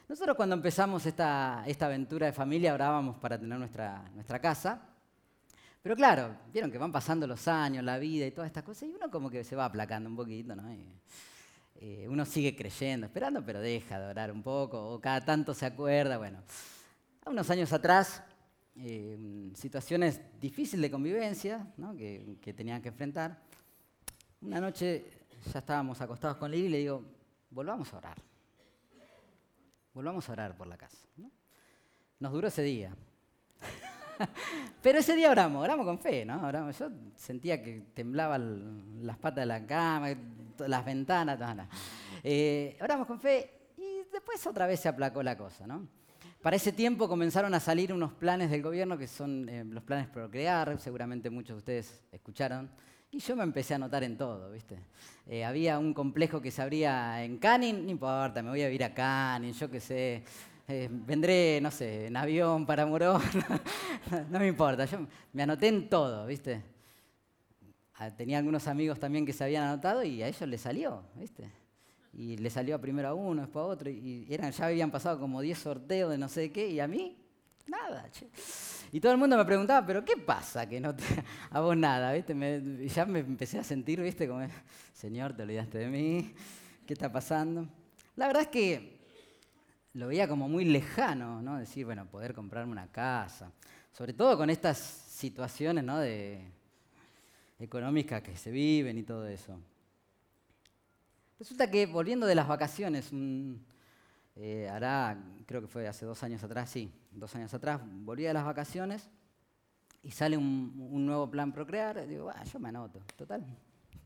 [0.09, 4.83] Nosotros cuando empezamos esta, esta aventura de familia orábamos para tener nuestra, nuestra casa.
[5.81, 8.93] Pero claro, vieron que van pasando los años, la vida y todas estas cosas, y
[8.93, 10.69] uno como que se va aplacando un poquito, ¿no?
[11.77, 15.67] Eh, uno sigue creyendo, esperando, pero deja de orar un poco, o cada tanto se
[15.67, 16.19] acuerda.
[16.19, 16.43] Bueno,
[17.25, 18.23] a unos años atrás,
[18.77, 23.39] eh, situaciones difíciles de convivencia que, que tenían que enfrentar.
[24.41, 25.05] Una noche
[25.53, 27.03] ya estábamos acostados con Lili y le digo,
[27.51, 28.19] volvamos a orar.
[29.93, 31.07] Volvamos a orar por la casa.
[32.19, 32.95] Nos duró ese día.
[34.83, 36.71] Pero ese día oramos, oramos con fe, ¿no?
[36.71, 40.09] Yo sentía que temblaban las patas de la cama,
[40.59, 41.39] las ventanas,
[42.23, 45.87] eh, oramos con fe y después otra vez se aplacó la cosa, ¿no?
[46.43, 50.09] Para ese tiempo comenzaron a salir unos planes del gobierno que son eh, los planes
[50.09, 52.71] Procrear, seguramente muchos de ustedes escucharon,
[53.11, 54.79] y yo me empecé a notar en todo, ¿viste?
[55.27, 58.85] Eh, había un complejo que se abría en Canning, no importa, me voy a vivir
[58.85, 60.25] a Canning, yo qué sé,
[60.67, 63.21] eh, vendré, no sé, en avión para Morón,
[64.31, 66.63] no me importa, yo me anoté en todo, ¿viste?
[67.97, 71.51] Ah, tenía algunos amigos también que se habían anotado y a ellos les salió, ¿viste?
[72.13, 75.41] Y le salió primero a uno, después a otro, y eran, ya habían pasado como
[75.41, 77.17] 10 sorteos de no sé qué, y a mí,
[77.67, 78.29] nada, che.
[78.91, 81.05] Y todo el mundo me preguntaba, ¿pero qué pasa que no te,
[81.51, 82.13] a nada?
[82.13, 82.33] ¿viste?
[82.33, 84.27] y ya me empecé a sentir, ¿viste?
[84.27, 84.47] Como,
[84.93, 86.35] Señor, te olvidaste de mí,
[86.87, 87.69] ¿qué está pasando?
[88.17, 88.94] La verdad es que
[89.95, 91.59] lo veía como muy lejano, ¿no?
[91.59, 93.53] Decir, bueno, poder comprarme una casa.
[93.93, 95.99] Sobre todo con estas situaciones, ¿no?
[95.99, 96.51] De
[97.61, 99.59] económicas que se viven y todo eso.
[101.39, 103.11] Resulta que volviendo de las vacaciones,
[104.37, 105.17] eh, hará,
[105.47, 109.09] creo que fue hace dos años atrás, sí, dos años atrás, volví de las vacaciones
[110.03, 112.07] y sale un, nuevo plan Procrear.
[112.07, 113.45] Digo, ah, yo me anoto, total.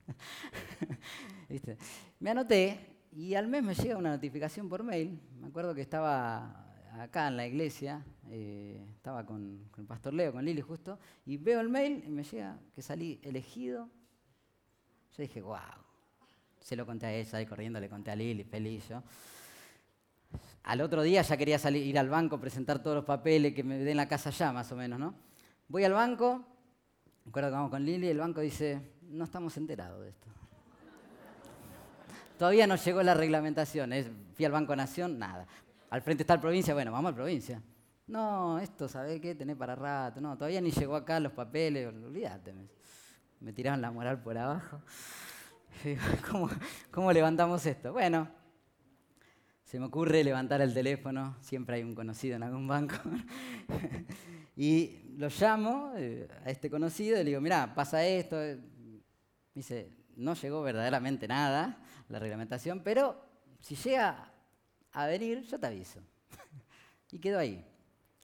[1.49, 1.79] ¿Viste?
[2.21, 5.21] Me anoté y al mes me llega una notificación por mail.
[5.41, 6.67] Me acuerdo que estaba
[7.01, 11.37] acá en la iglesia, eh, estaba con, con, el pastor Leo, con Lili justo, y
[11.37, 13.89] veo el mail y me llega que salí elegido.
[15.17, 15.59] Yo dije, wow.
[16.61, 19.03] Se lo conté a ella, ahí corriendo le conté a Lili, feliz yo.
[20.65, 23.79] Al otro día ya quería salir, ir al banco, presentar todos los papeles, que me
[23.79, 25.15] den la casa ya, más o menos, ¿no?
[25.69, 26.45] Voy al banco,
[27.25, 30.29] me acuerdo que vamos con Lili, el banco dice, no estamos enterados de esto.
[32.39, 33.93] Todavía no llegó la reglamentación.
[34.35, 35.47] Fui al Banco Nación, nada.
[35.91, 37.61] Al frente está la provincia, bueno, vamos a la provincia.
[38.07, 39.35] No, esto, ¿sabés qué?
[39.35, 40.21] Tenés para rato.
[40.21, 42.55] No, todavía ni llegó acá los papeles, olvídate.
[43.41, 44.81] Me, tiraron la moral por abajo.
[46.31, 46.49] ¿Cómo,
[46.93, 47.93] ¿Cómo levantamos esto?
[47.93, 48.29] Bueno,
[49.65, 52.95] se me ocurre levantar el teléfono, siempre hay un conocido en algún banco,
[54.57, 58.37] y lo llamo eh, a este conocido y le digo, mira, pasa esto.
[58.37, 58.61] Me
[59.55, 63.21] dice, no llegó verdaderamente nada, la reglamentación, pero
[63.61, 64.33] si llega
[64.93, 66.01] a venir, yo te aviso.
[67.11, 67.65] y quedó ahí.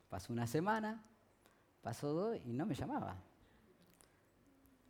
[0.09, 1.03] Pasó una semana,
[1.83, 3.17] pasó dos y no me llamaba.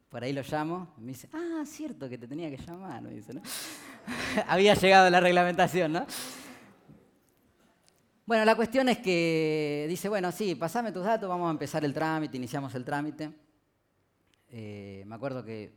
[0.09, 3.11] Por ahí lo llamo, y me dice, ah, cierto que te tenía que llamar, me
[3.11, 3.43] dice, ¿no?
[4.47, 6.07] Había llegado la reglamentación, ¿no?
[8.27, 11.93] Bueno, la cuestión es que dice, bueno, sí, pasame tus datos, vamos a empezar el
[11.93, 13.33] trámite, iniciamos el trámite.
[14.49, 15.75] Eh, me acuerdo que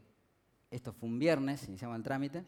[0.70, 2.46] esto fue un viernes, iniciamos el trámite.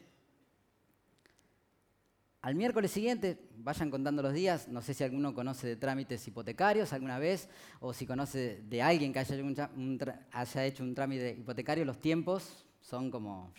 [2.42, 6.94] Al miércoles siguiente, vayan contando los días, no sé si alguno conoce de trámites hipotecarios
[6.94, 7.50] alguna vez,
[7.82, 13.52] o si conoce de alguien que haya, hecho un trámite hipotecario, los tiempos son como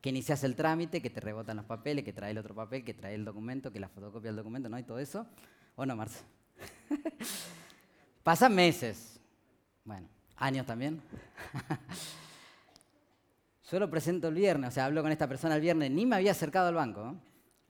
[0.00, 2.94] que inicias el trámite, que te rebotan los papeles, que trae el otro papel, que
[2.94, 4.76] trae el documento, que la fotocopia del documento, ¿no?
[4.76, 5.24] Y todo eso.
[5.76, 6.24] ¿O no, Marce?
[8.24, 9.20] Pasan meses.
[9.84, 11.00] Bueno, años también.
[13.70, 16.16] Yo lo presento el viernes, o sea, hablo con esta persona el viernes, ni me
[16.16, 17.16] había acercado al banco.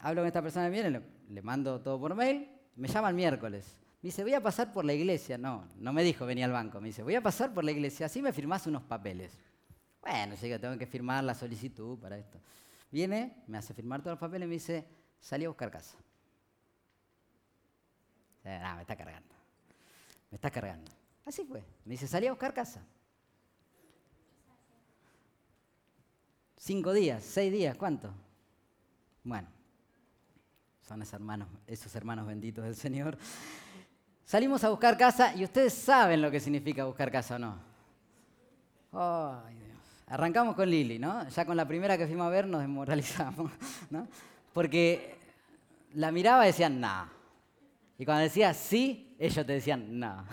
[0.03, 3.77] Hablo con esta persona el viernes, le, mando todo por mail, me llama el miércoles.
[4.03, 5.39] Me dice, voy a pasar por la iglesia.
[5.39, 6.81] No, no me dijo venía al banco.
[6.81, 9.39] Me dice, voy a pasar por la iglesia, así me firmás unos papeles.
[10.01, 12.41] Bueno, yo tengo que firmar la solicitud para esto.
[12.91, 14.85] Viene, me hace firmar todos los papeles y me dice,
[15.21, 15.97] salí a buscar casa.
[18.43, 19.35] me está cargando.
[20.33, 20.91] Me está cargando.
[21.25, 21.63] Así fue.
[21.85, 22.85] Me dice, salí a buscar casa.
[26.57, 28.13] Cinco días, seis días, ¿cuánto?
[29.23, 29.49] Bueno,
[30.93, 33.17] son esos hermanos, esos hermanos benditos del Señor.
[34.27, 37.57] Salimos a buscar casa y ustedes saben lo que significa buscar casa o no.
[38.93, 39.79] Ay, Dios.
[40.09, 41.27] Arrancamos con Lili, ¿no?
[41.31, 43.51] Ya con la primera que fuimos a ver nos desmoralizamos,
[43.91, 44.07] ¿no?
[44.53, 45.17] Porque
[45.95, 47.09] la miraba y decían, no.
[47.99, 50.27] Y cuando decía sí, ellos te decían, no.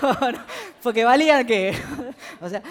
[0.82, 1.76] Porque valían que.
[2.40, 2.62] o sea,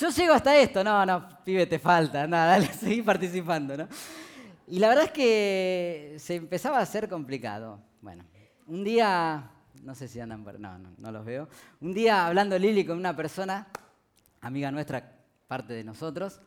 [0.00, 3.88] yo llego hasta esto, no, no, pibe, te falta, nada, dale, seguí participando, ¿no?
[4.66, 7.80] Y la verdad es que se empezaba a hacer complicado.
[8.00, 8.24] Bueno,
[8.66, 9.50] un día,
[9.82, 11.48] no sé si andan por, no, no, no los veo.
[11.80, 13.66] Un día hablando Lili con una persona,
[14.40, 15.18] amiga nuestra,
[15.52, 16.40] parte de nosotros,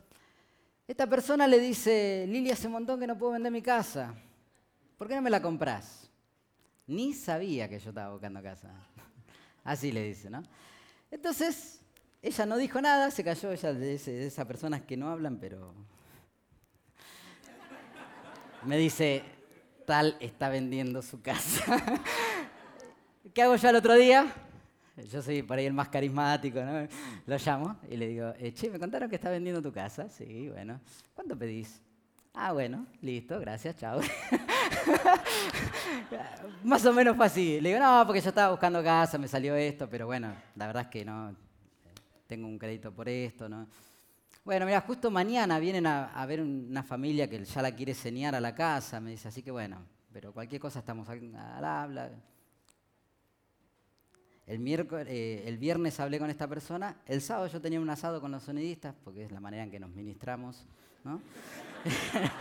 [0.88, 4.16] esta persona le dice, Lili, hace un montón que no puedo vender mi casa,
[4.97, 6.09] ¿por qué no me la compras?
[6.88, 8.72] Ni sabía que yo estaba buscando casa.
[9.63, 10.41] Así le dice, ¿no?
[11.11, 11.82] Entonces,
[12.22, 15.74] ella no dijo nada, se cayó ella de, de esas personas que no hablan, pero
[18.66, 19.24] me dice,
[19.86, 21.66] tal está vendiendo su casa.
[23.34, 24.34] ¿Qué hago yo el otro día?
[25.11, 26.88] Yo soy por ahí el más carismático, ¿no?
[27.26, 30.09] Lo llamo y le digo, eh, che, me contaron que está vendiendo tu casa.
[30.09, 30.80] Sí, bueno.
[31.13, 31.82] ¿Cuánto pedís?
[32.34, 33.99] Ah, bueno, listo, gracias, chao.
[36.63, 37.61] más o menos fue así.
[37.61, 40.84] Le digo, no, porque yo estaba buscando casa, me salió esto, pero bueno, la verdad
[40.84, 41.36] es que no,
[42.28, 43.68] tengo un crédito por esto, ¿no?
[44.46, 48.39] Bueno, mira, justo mañana vienen a, ver una familia que ya la quiere enseñar a
[48.39, 49.84] la casa, me dice, así que bueno,
[50.14, 51.36] pero cualquier cosa estamos al
[51.66, 52.12] habla.
[54.46, 54.68] El,
[55.08, 58.43] eh, el viernes hablé con esta persona, el sábado yo tenía un asado con los
[58.43, 60.64] sonidistas, porque es la manera en que nos ministramos,
[61.04, 61.20] ¿no?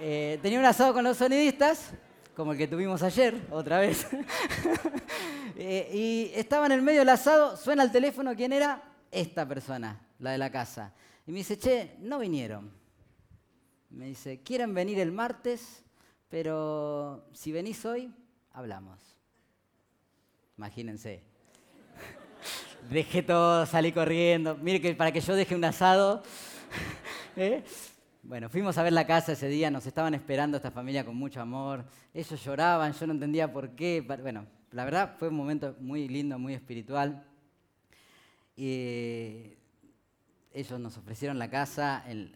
[0.00, 1.92] Eh, tenía un asado con los sonidistas,
[2.34, 4.06] como el que tuvimos ayer, otra vez.
[5.56, 8.82] Eh, y estaba en el medio del asado, suena el teléfono, ¿quién era?
[9.14, 10.92] Esta persona la de la casa.
[11.24, 12.72] Y me dice, che, no vinieron.
[13.90, 15.84] Me dice, quieren venir el martes,
[16.28, 18.12] pero si venís hoy,
[18.52, 18.98] hablamos.
[20.58, 21.22] Imagínense.
[22.90, 24.56] Dejé todo, salí corriendo.
[24.56, 26.24] Mire que para que yo deje un asado.
[27.36, 27.62] ¿eh?
[28.24, 31.40] Bueno, fuimos a ver la casa ese día, nos estaban esperando esta familia con mucho
[31.40, 31.84] amor.
[32.12, 34.00] Ellos lloraban, yo no entendía por qué.
[34.00, 37.24] Bueno, la verdad fue un momento muy lindo, muy espiritual.
[38.56, 39.56] Y
[40.52, 42.32] ellos nos ofrecieron la casa, en,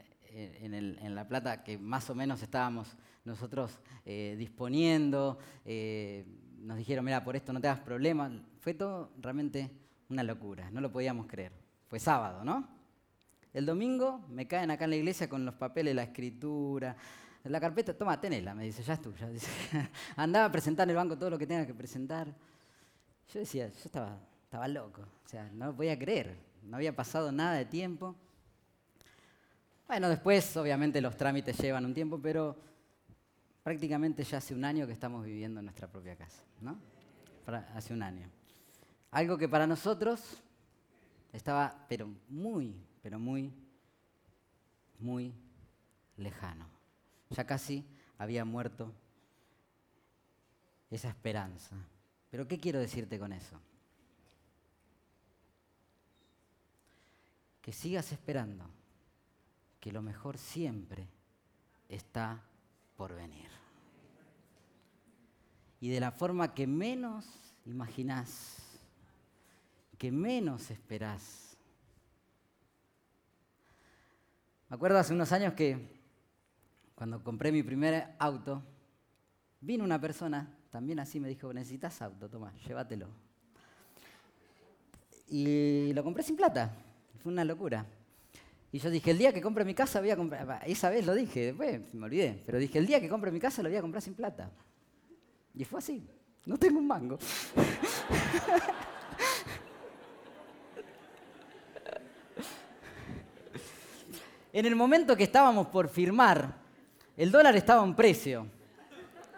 [1.14, 5.39] la plata que más o menos estábamos nosotros eh, disponiendo.
[5.64, 6.25] Eh,
[6.59, 8.33] nos dijeron, mira, por esto no te hagas problemas.
[8.61, 9.71] Fue todo realmente
[10.09, 11.53] una locura, no lo podíamos creer.
[11.89, 12.69] Fue sábado, ¿no?
[13.53, 16.97] El domingo me caen acá en la iglesia con los papeles, la escritura,
[17.45, 19.29] la carpeta, toma, tenela, me dice, ya es tuya.
[20.16, 22.29] Andaba a presentar en el banco todo lo que tenga que presentar.
[23.33, 24.19] Yo decía, yo estaba,
[24.49, 28.17] estaba loco, o sea, no lo podía creer, no había pasado nada de tiempo.
[29.87, 32.57] Bueno, después obviamente los trámites llevan un tiempo, pero
[33.63, 36.79] prácticamente ya hace un año que estamos viviendo en nuestra propia casa, ¿no?
[37.75, 38.27] hace un año.
[39.11, 40.43] Algo que para nosotros
[41.31, 43.53] estaba, pero muy, pero muy,
[44.99, 45.35] muy
[46.17, 46.67] lejano.
[47.29, 47.85] Ya casi
[48.17, 48.95] había muerto
[50.91, 51.77] esa esperanza.
[52.31, 53.61] Pero ¿qué quiero decirte con eso?
[57.69, 58.64] Que sigas esperando,
[59.79, 61.07] que lo mejor siempre
[61.87, 62.43] está
[62.97, 63.51] por venir.
[65.79, 67.27] Y de la forma que menos
[67.66, 68.57] imaginás,
[69.99, 71.59] que menos esperás.
[74.71, 76.01] Me acuerdo hace unos años que
[76.95, 78.62] cuando compré mi primer auto,
[79.61, 83.09] vino una persona, también así me dijo, necesitas auto, toma, llévatelo.
[85.29, 86.75] Y lo compré sin plata,
[87.23, 87.87] fue una locura.
[88.71, 91.14] Y yo dije, el día que compre mi casa voy a comprar, esa vez lo
[91.14, 93.81] dije, después me olvidé, pero dije, el día que compre mi casa lo voy a
[93.81, 94.51] comprar sin plata.
[95.55, 96.07] Y fue así,
[96.45, 97.19] no tengo un mango.
[104.53, 106.55] en el momento que estábamos por firmar,
[107.16, 108.47] el dólar estaba a un precio.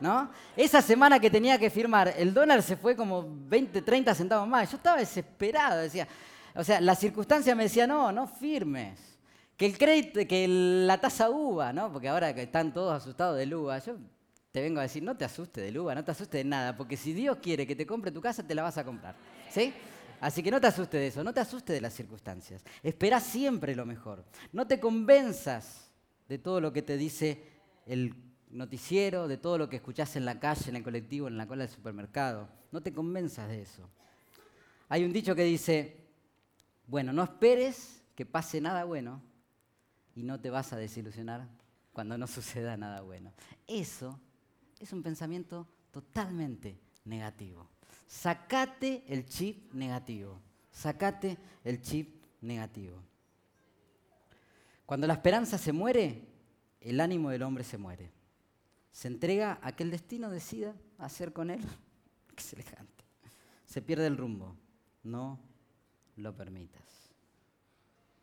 [0.01, 0.31] ¿No?
[0.57, 4.71] Esa semana que tenía que firmar, el dólar se fue como 20, 30 centavos más.
[4.71, 6.09] Yo estaba desesperado, decía.
[6.55, 8.99] O sea, la circunstancia me decía, no, no firmes
[9.57, 11.93] que el crédito, que la tasa UVA, ¿no?
[11.93, 13.97] Porque ahora que están todos asustados del UVA, yo
[14.53, 16.97] te vengo a decir, no te asustes del UVA, no te asustes de nada, porque
[16.97, 19.15] si Dios quiere que te compre tu casa, te la vas a comprar.
[19.51, 19.73] ¿Sí?
[20.21, 22.65] Así que no te asustes de eso, no te asustes de las circunstancias.
[22.83, 24.25] Espera siempre lo mejor.
[24.53, 25.91] No te convenzas
[26.29, 27.43] de todo lo que te dice
[27.87, 28.15] el
[28.51, 31.65] noticiero, de todo lo que escuchás en la calle, en el colectivo, en la cola
[31.65, 32.49] del supermercado.
[32.73, 33.89] No te convenzas de eso.
[34.89, 36.00] Hay un dicho que dice,
[36.91, 39.23] bueno, no esperes que pase nada bueno,
[40.17, 41.49] y no te vas a desilusionar
[41.93, 43.33] cuando no suceda nada bueno.
[43.67, 44.19] Eso
[44.79, 47.69] es un pensamiento totalmente negativo.
[48.07, 50.41] Sacate el chip negativo.
[50.73, 53.01] Sacate el chip negativo.
[54.85, 56.27] Cuando la esperanza se muere,
[56.81, 58.11] el ánimo del hombre se muere.
[58.91, 61.61] Se entrega a que el destino decida hacer con él.
[62.33, 63.05] Excelente.
[63.65, 64.57] Se pierde el rumbo.
[65.05, 65.39] No
[66.21, 66.83] lo permitas.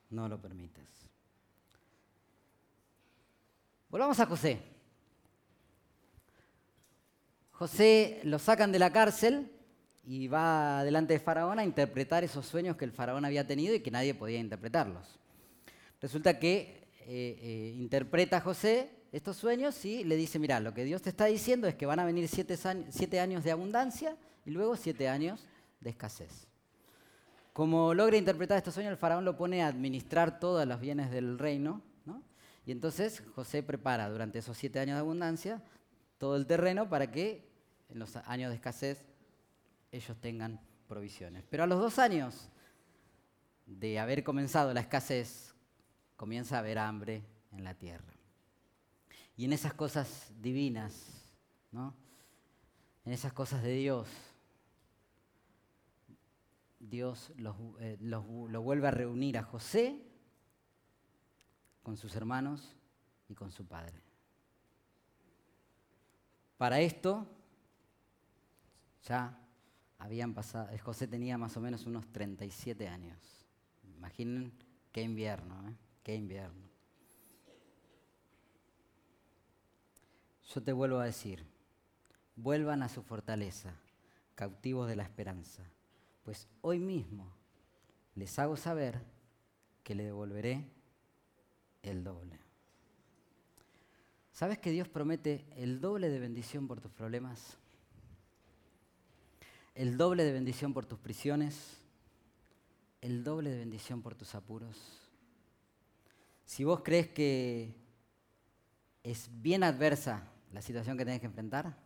[0.09, 0.85] No lo permitas.
[3.89, 4.61] Volvamos a José.
[7.51, 9.51] José lo sacan de la cárcel
[10.05, 13.81] y va delante de Faraón a interpretar esos sueños que el Faraón había tenido y
[13.81, 15.19] que nadie podía interpretarlos.
[15.99, 20.83] Resulta que eh, eh, interpreta a José estos sueños y le dice, mira, lo que
[20.83, 22.57] Dios te está diciendo es que van a venir siete,
[22.89, 25.47] siete años de abundancia y luego siete años
[25.79, 26.47] de escasez.
[27.57, 31.39] Como logra interpretar estos sueños, el faraón lo pone a administrar todos los bienes del
[31.39, 31.81] reino
[32.67, 35.63] y entonces José prepara durante esos siete años de abundancia
[36.19, 37.49] todo el terreno para que
[37.89, 39.03] en los años de escasez
[39.91, 41.45] ellos tengan provisiones.
[41.49, 42.47] Pero a los dos años
[43.65, 45.55] de haber comenzado la escasez,
[46.15, 48.13] comienza a haber hambre en la tierra.
[49.35, 51.33] Y en esas cosas divinas,
[51.71, 51.95] ¿no?
[53.03, 54.07] en esas cosas de Dios,
[56.79, 57.31] Dios
[57.79, 60.01] eh, lo vuelve a reunir a José
[61.83, 62.75] con sus hermanos
[63.29, 64.01] y con su padre.
[66.57, 67.27] Para esto,
[69.07, 69.37] ya
[69.99, 73.17] habían pasado, José tenía más o menos unos 37 años.
[73.95, 74.51] Imaginen
[74.91, 75.75] qué invierno, ¿eh?
[76.03, 76.67] qué invierno.
[80.53, 81.45] Yo te vuelvo a decir,
[82.35, 83.73] vuelvan a su fortaleza,
[84.33, 85.63] cautivos de la esperanza,
[86.27, 87.25] pues hoy mismo
[88.15, 89.01] les hago saber
[89.81, 90.67] que le devolveré
[91.83, 92.37] el doble.
[94.33, 97.55] ¿Sabes que Dios promete el doble de bendición por tus problemas?
[99.73, 101.77] El doble de bendición por tus prisiones,
[102.99, 104.75] el doble de bendición por tus apuros.
[106.43, 107.73] Si vos crees que
[109.01, 111.77] es bien adversa la situación que tenés que enfrentar,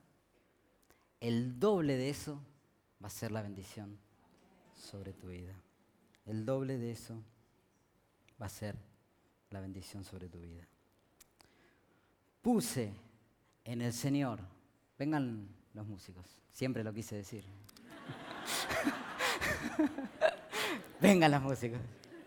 [1.20, 2.42] el doble de eso
[3.04, 4.00] va a ser la bendición
[4.82, 5.54] sobre tu vida.
[6.26, 7.24] El doble de eso
[8.42, 8.76] va a ser
[9.50, 10.68] la bendición sobre tu vida.
[12.42, 12.92] puse
[13.64, 14.40] en el Señor.
[14.98, 17.46] Vengan los músicos, siempre lo quise decir.
[21.02, 21.82] Vengan las músicas.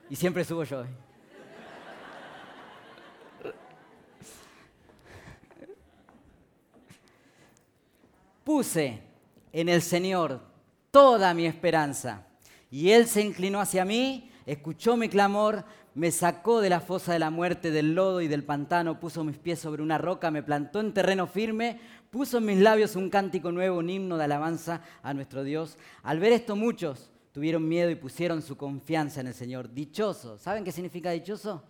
[0.09, 0.84] Y siempre subo yo.
[8.44, 9.02] Puse
[9.52, 10.40] en el Señor
[10.90, 12.26] toda mi esperanza.
[12.70, 17.18] Y Él se inclinó hacia mí, escuchó mi clamor, me sacó de la fosa de
[17.20, 20.80] la muerte, del lodo y del pantano, puso mis pies sobre una roca, me plantó
[20.80, 21.78] en terreno firme,
[22.10, 25.78] puso en mis labios un cántico nuevo, un himno de alabanza a nuestro Dios.
[26.02, 29.72] Al ver esto muchos tuvieron miedo y pusieron su confianza en el Señor.
[29.72, 31.62] Dichoso, ¿saben qué significa dichoso?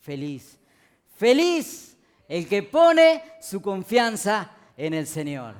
[0.00, 0.58] Feliz.
[1.16, 1.96] Feliz
[2.28, 5.54] el que pone su confianza en el Señor.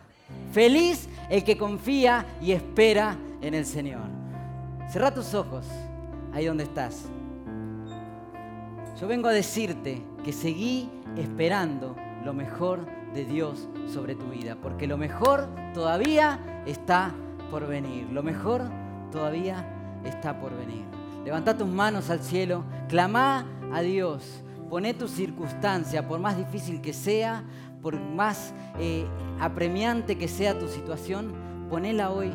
[0.53, 4.09] Feliz el que confía y espera en el Señor.
[4.89, 5.67] Cerra tus ojos
[6.33, 7.07] ahí donde estás.
[8.99, 14.87] Yo vengo a decirte que seguí esperando lo mejor de Dios sobre tu vida, porque
[14.87, 17.13] lo mejor todavía está
[17.51, 18.63] por venir, lo mejor
[19.11, 19.67] todavía
[20.05, 20.85] está por venir.
[21.25, 26.93] Levanta tus manos al cielo, clama a Dios, poné tu circunstancia, por más difícil que
[26.93, 27.45] sea,
[27.83, 29.05] por más eh,
[29.41, 31.33] apremiante que sea tu situación,
[31.69, 32.33] ponela hoy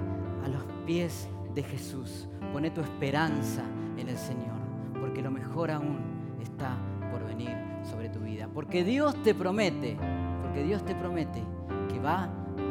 [0.87, 2.27] pies de Jesús.
[2.51, 3.61] Poné tu esperanza
[3.95, 4.57] en el Señor,
[4.99, 5.99] porque lo mejor aún
[6.41, 6.75] está
[7.11, 8.49] por venir sobre tu vida.
[8.51, 9.95] Porque Dios te promete,
[10.41, 11.43] porque Dios te promete
[11.89, 12.23] que va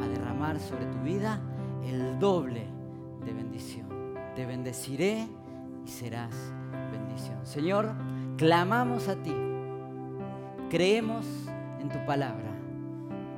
[0.03, 1.41] a derramar sobre tu vida
[1.85, 2.67] el doble
[3.25, 3.87] de bendición.
[4.35, 5.29] Te bendeciré
[5.85, 6.35] y serás
[6.91, 7.47] bendición.
[7.47, 7.95] Señor,
[8.37, 9.33] clamamos a ti.
[10.69, 11.25] Creemos
[11.81, 12.57] en tu palabra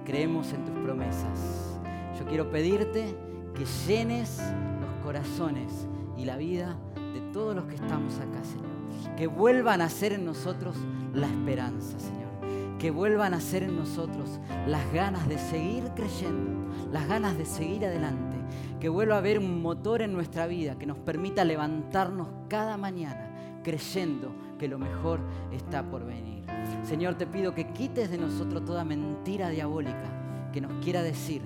[0.08, 1.78] creemos en tus promesas.
[2.18, 3.14] Yo quiero pedirte
[3.58, 4.38] que llenes
[4.80, 9.16] los corazones y la vida de todos los que estamos acá, Señor.
[9.16, 10.76] Que vuelvan a ser en nosotros
[11.12, 12.78] la esperanza, Señor.
[12.78, 14.38] Que vuelvan a ser en nosotros
[14.68, 18.36] las ganas de seguir creyendo, las ganas de seguir adelante.
[18.78, 23.28] Que vuelva a haber un motor en nuestra vida que nos permita levantarnos cada mañana
[23.64, 25.20] creyendo que lo mejor
[25.52, 26.44] está por venir.
[26.84, 31.42] Señor, te pido que quites de nosotros toda mentira diabólica que nos quiera decir,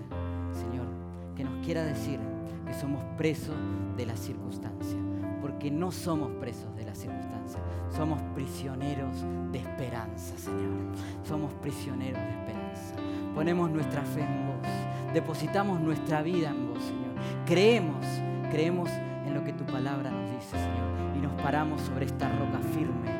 [1.42, 2.20] que nos quiera decir
[2.64, 3.56] que somos presos
[3.96, 4.96] de la circunstancia,
[5.40, 7.58] porque no somos presos de la circunstancia,
[7.90, 9.16] somos prisioneros
[9.50, 10.94] de esperanza, Señor.
[11.24, 12.94] Somos prisioneros de esperanza.
[13.34, 17.10] Ponemos nuestra fe en vos, depositamos nuestra vida en vos, Señor.
[17.44, 18.06] Creemos,
[18.52, 18.88] creemos
[19.26, 23.10] en lo que tu palabra nos dice, Señor, y nos paramos sobre esta roca firme,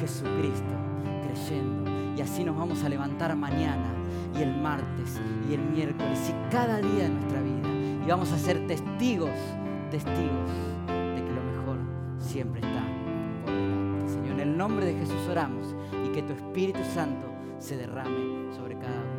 [0.00, 0.74] Jesucristo,
[1.22, 1.88] creyendo.
[2.16, 3.94] Y así nos vamos a levantar mañana
[4.36, 7.57] y el martes y el miércoles y cada día de nuestra vida.
[8.08, 9.28] Y vamos a ser testigos,
[9.90, 10.50] testigos
[10.86, 11.76] de que lo mejor
[12.18, 12.82] siempre está
[13.44, 14.08] por delante.
[14.08, 17.28] Señor, en el nombre de Jesús oramos y que tu Espíritu Santo
[17.58, 19.17] se derrame sobre cada uno.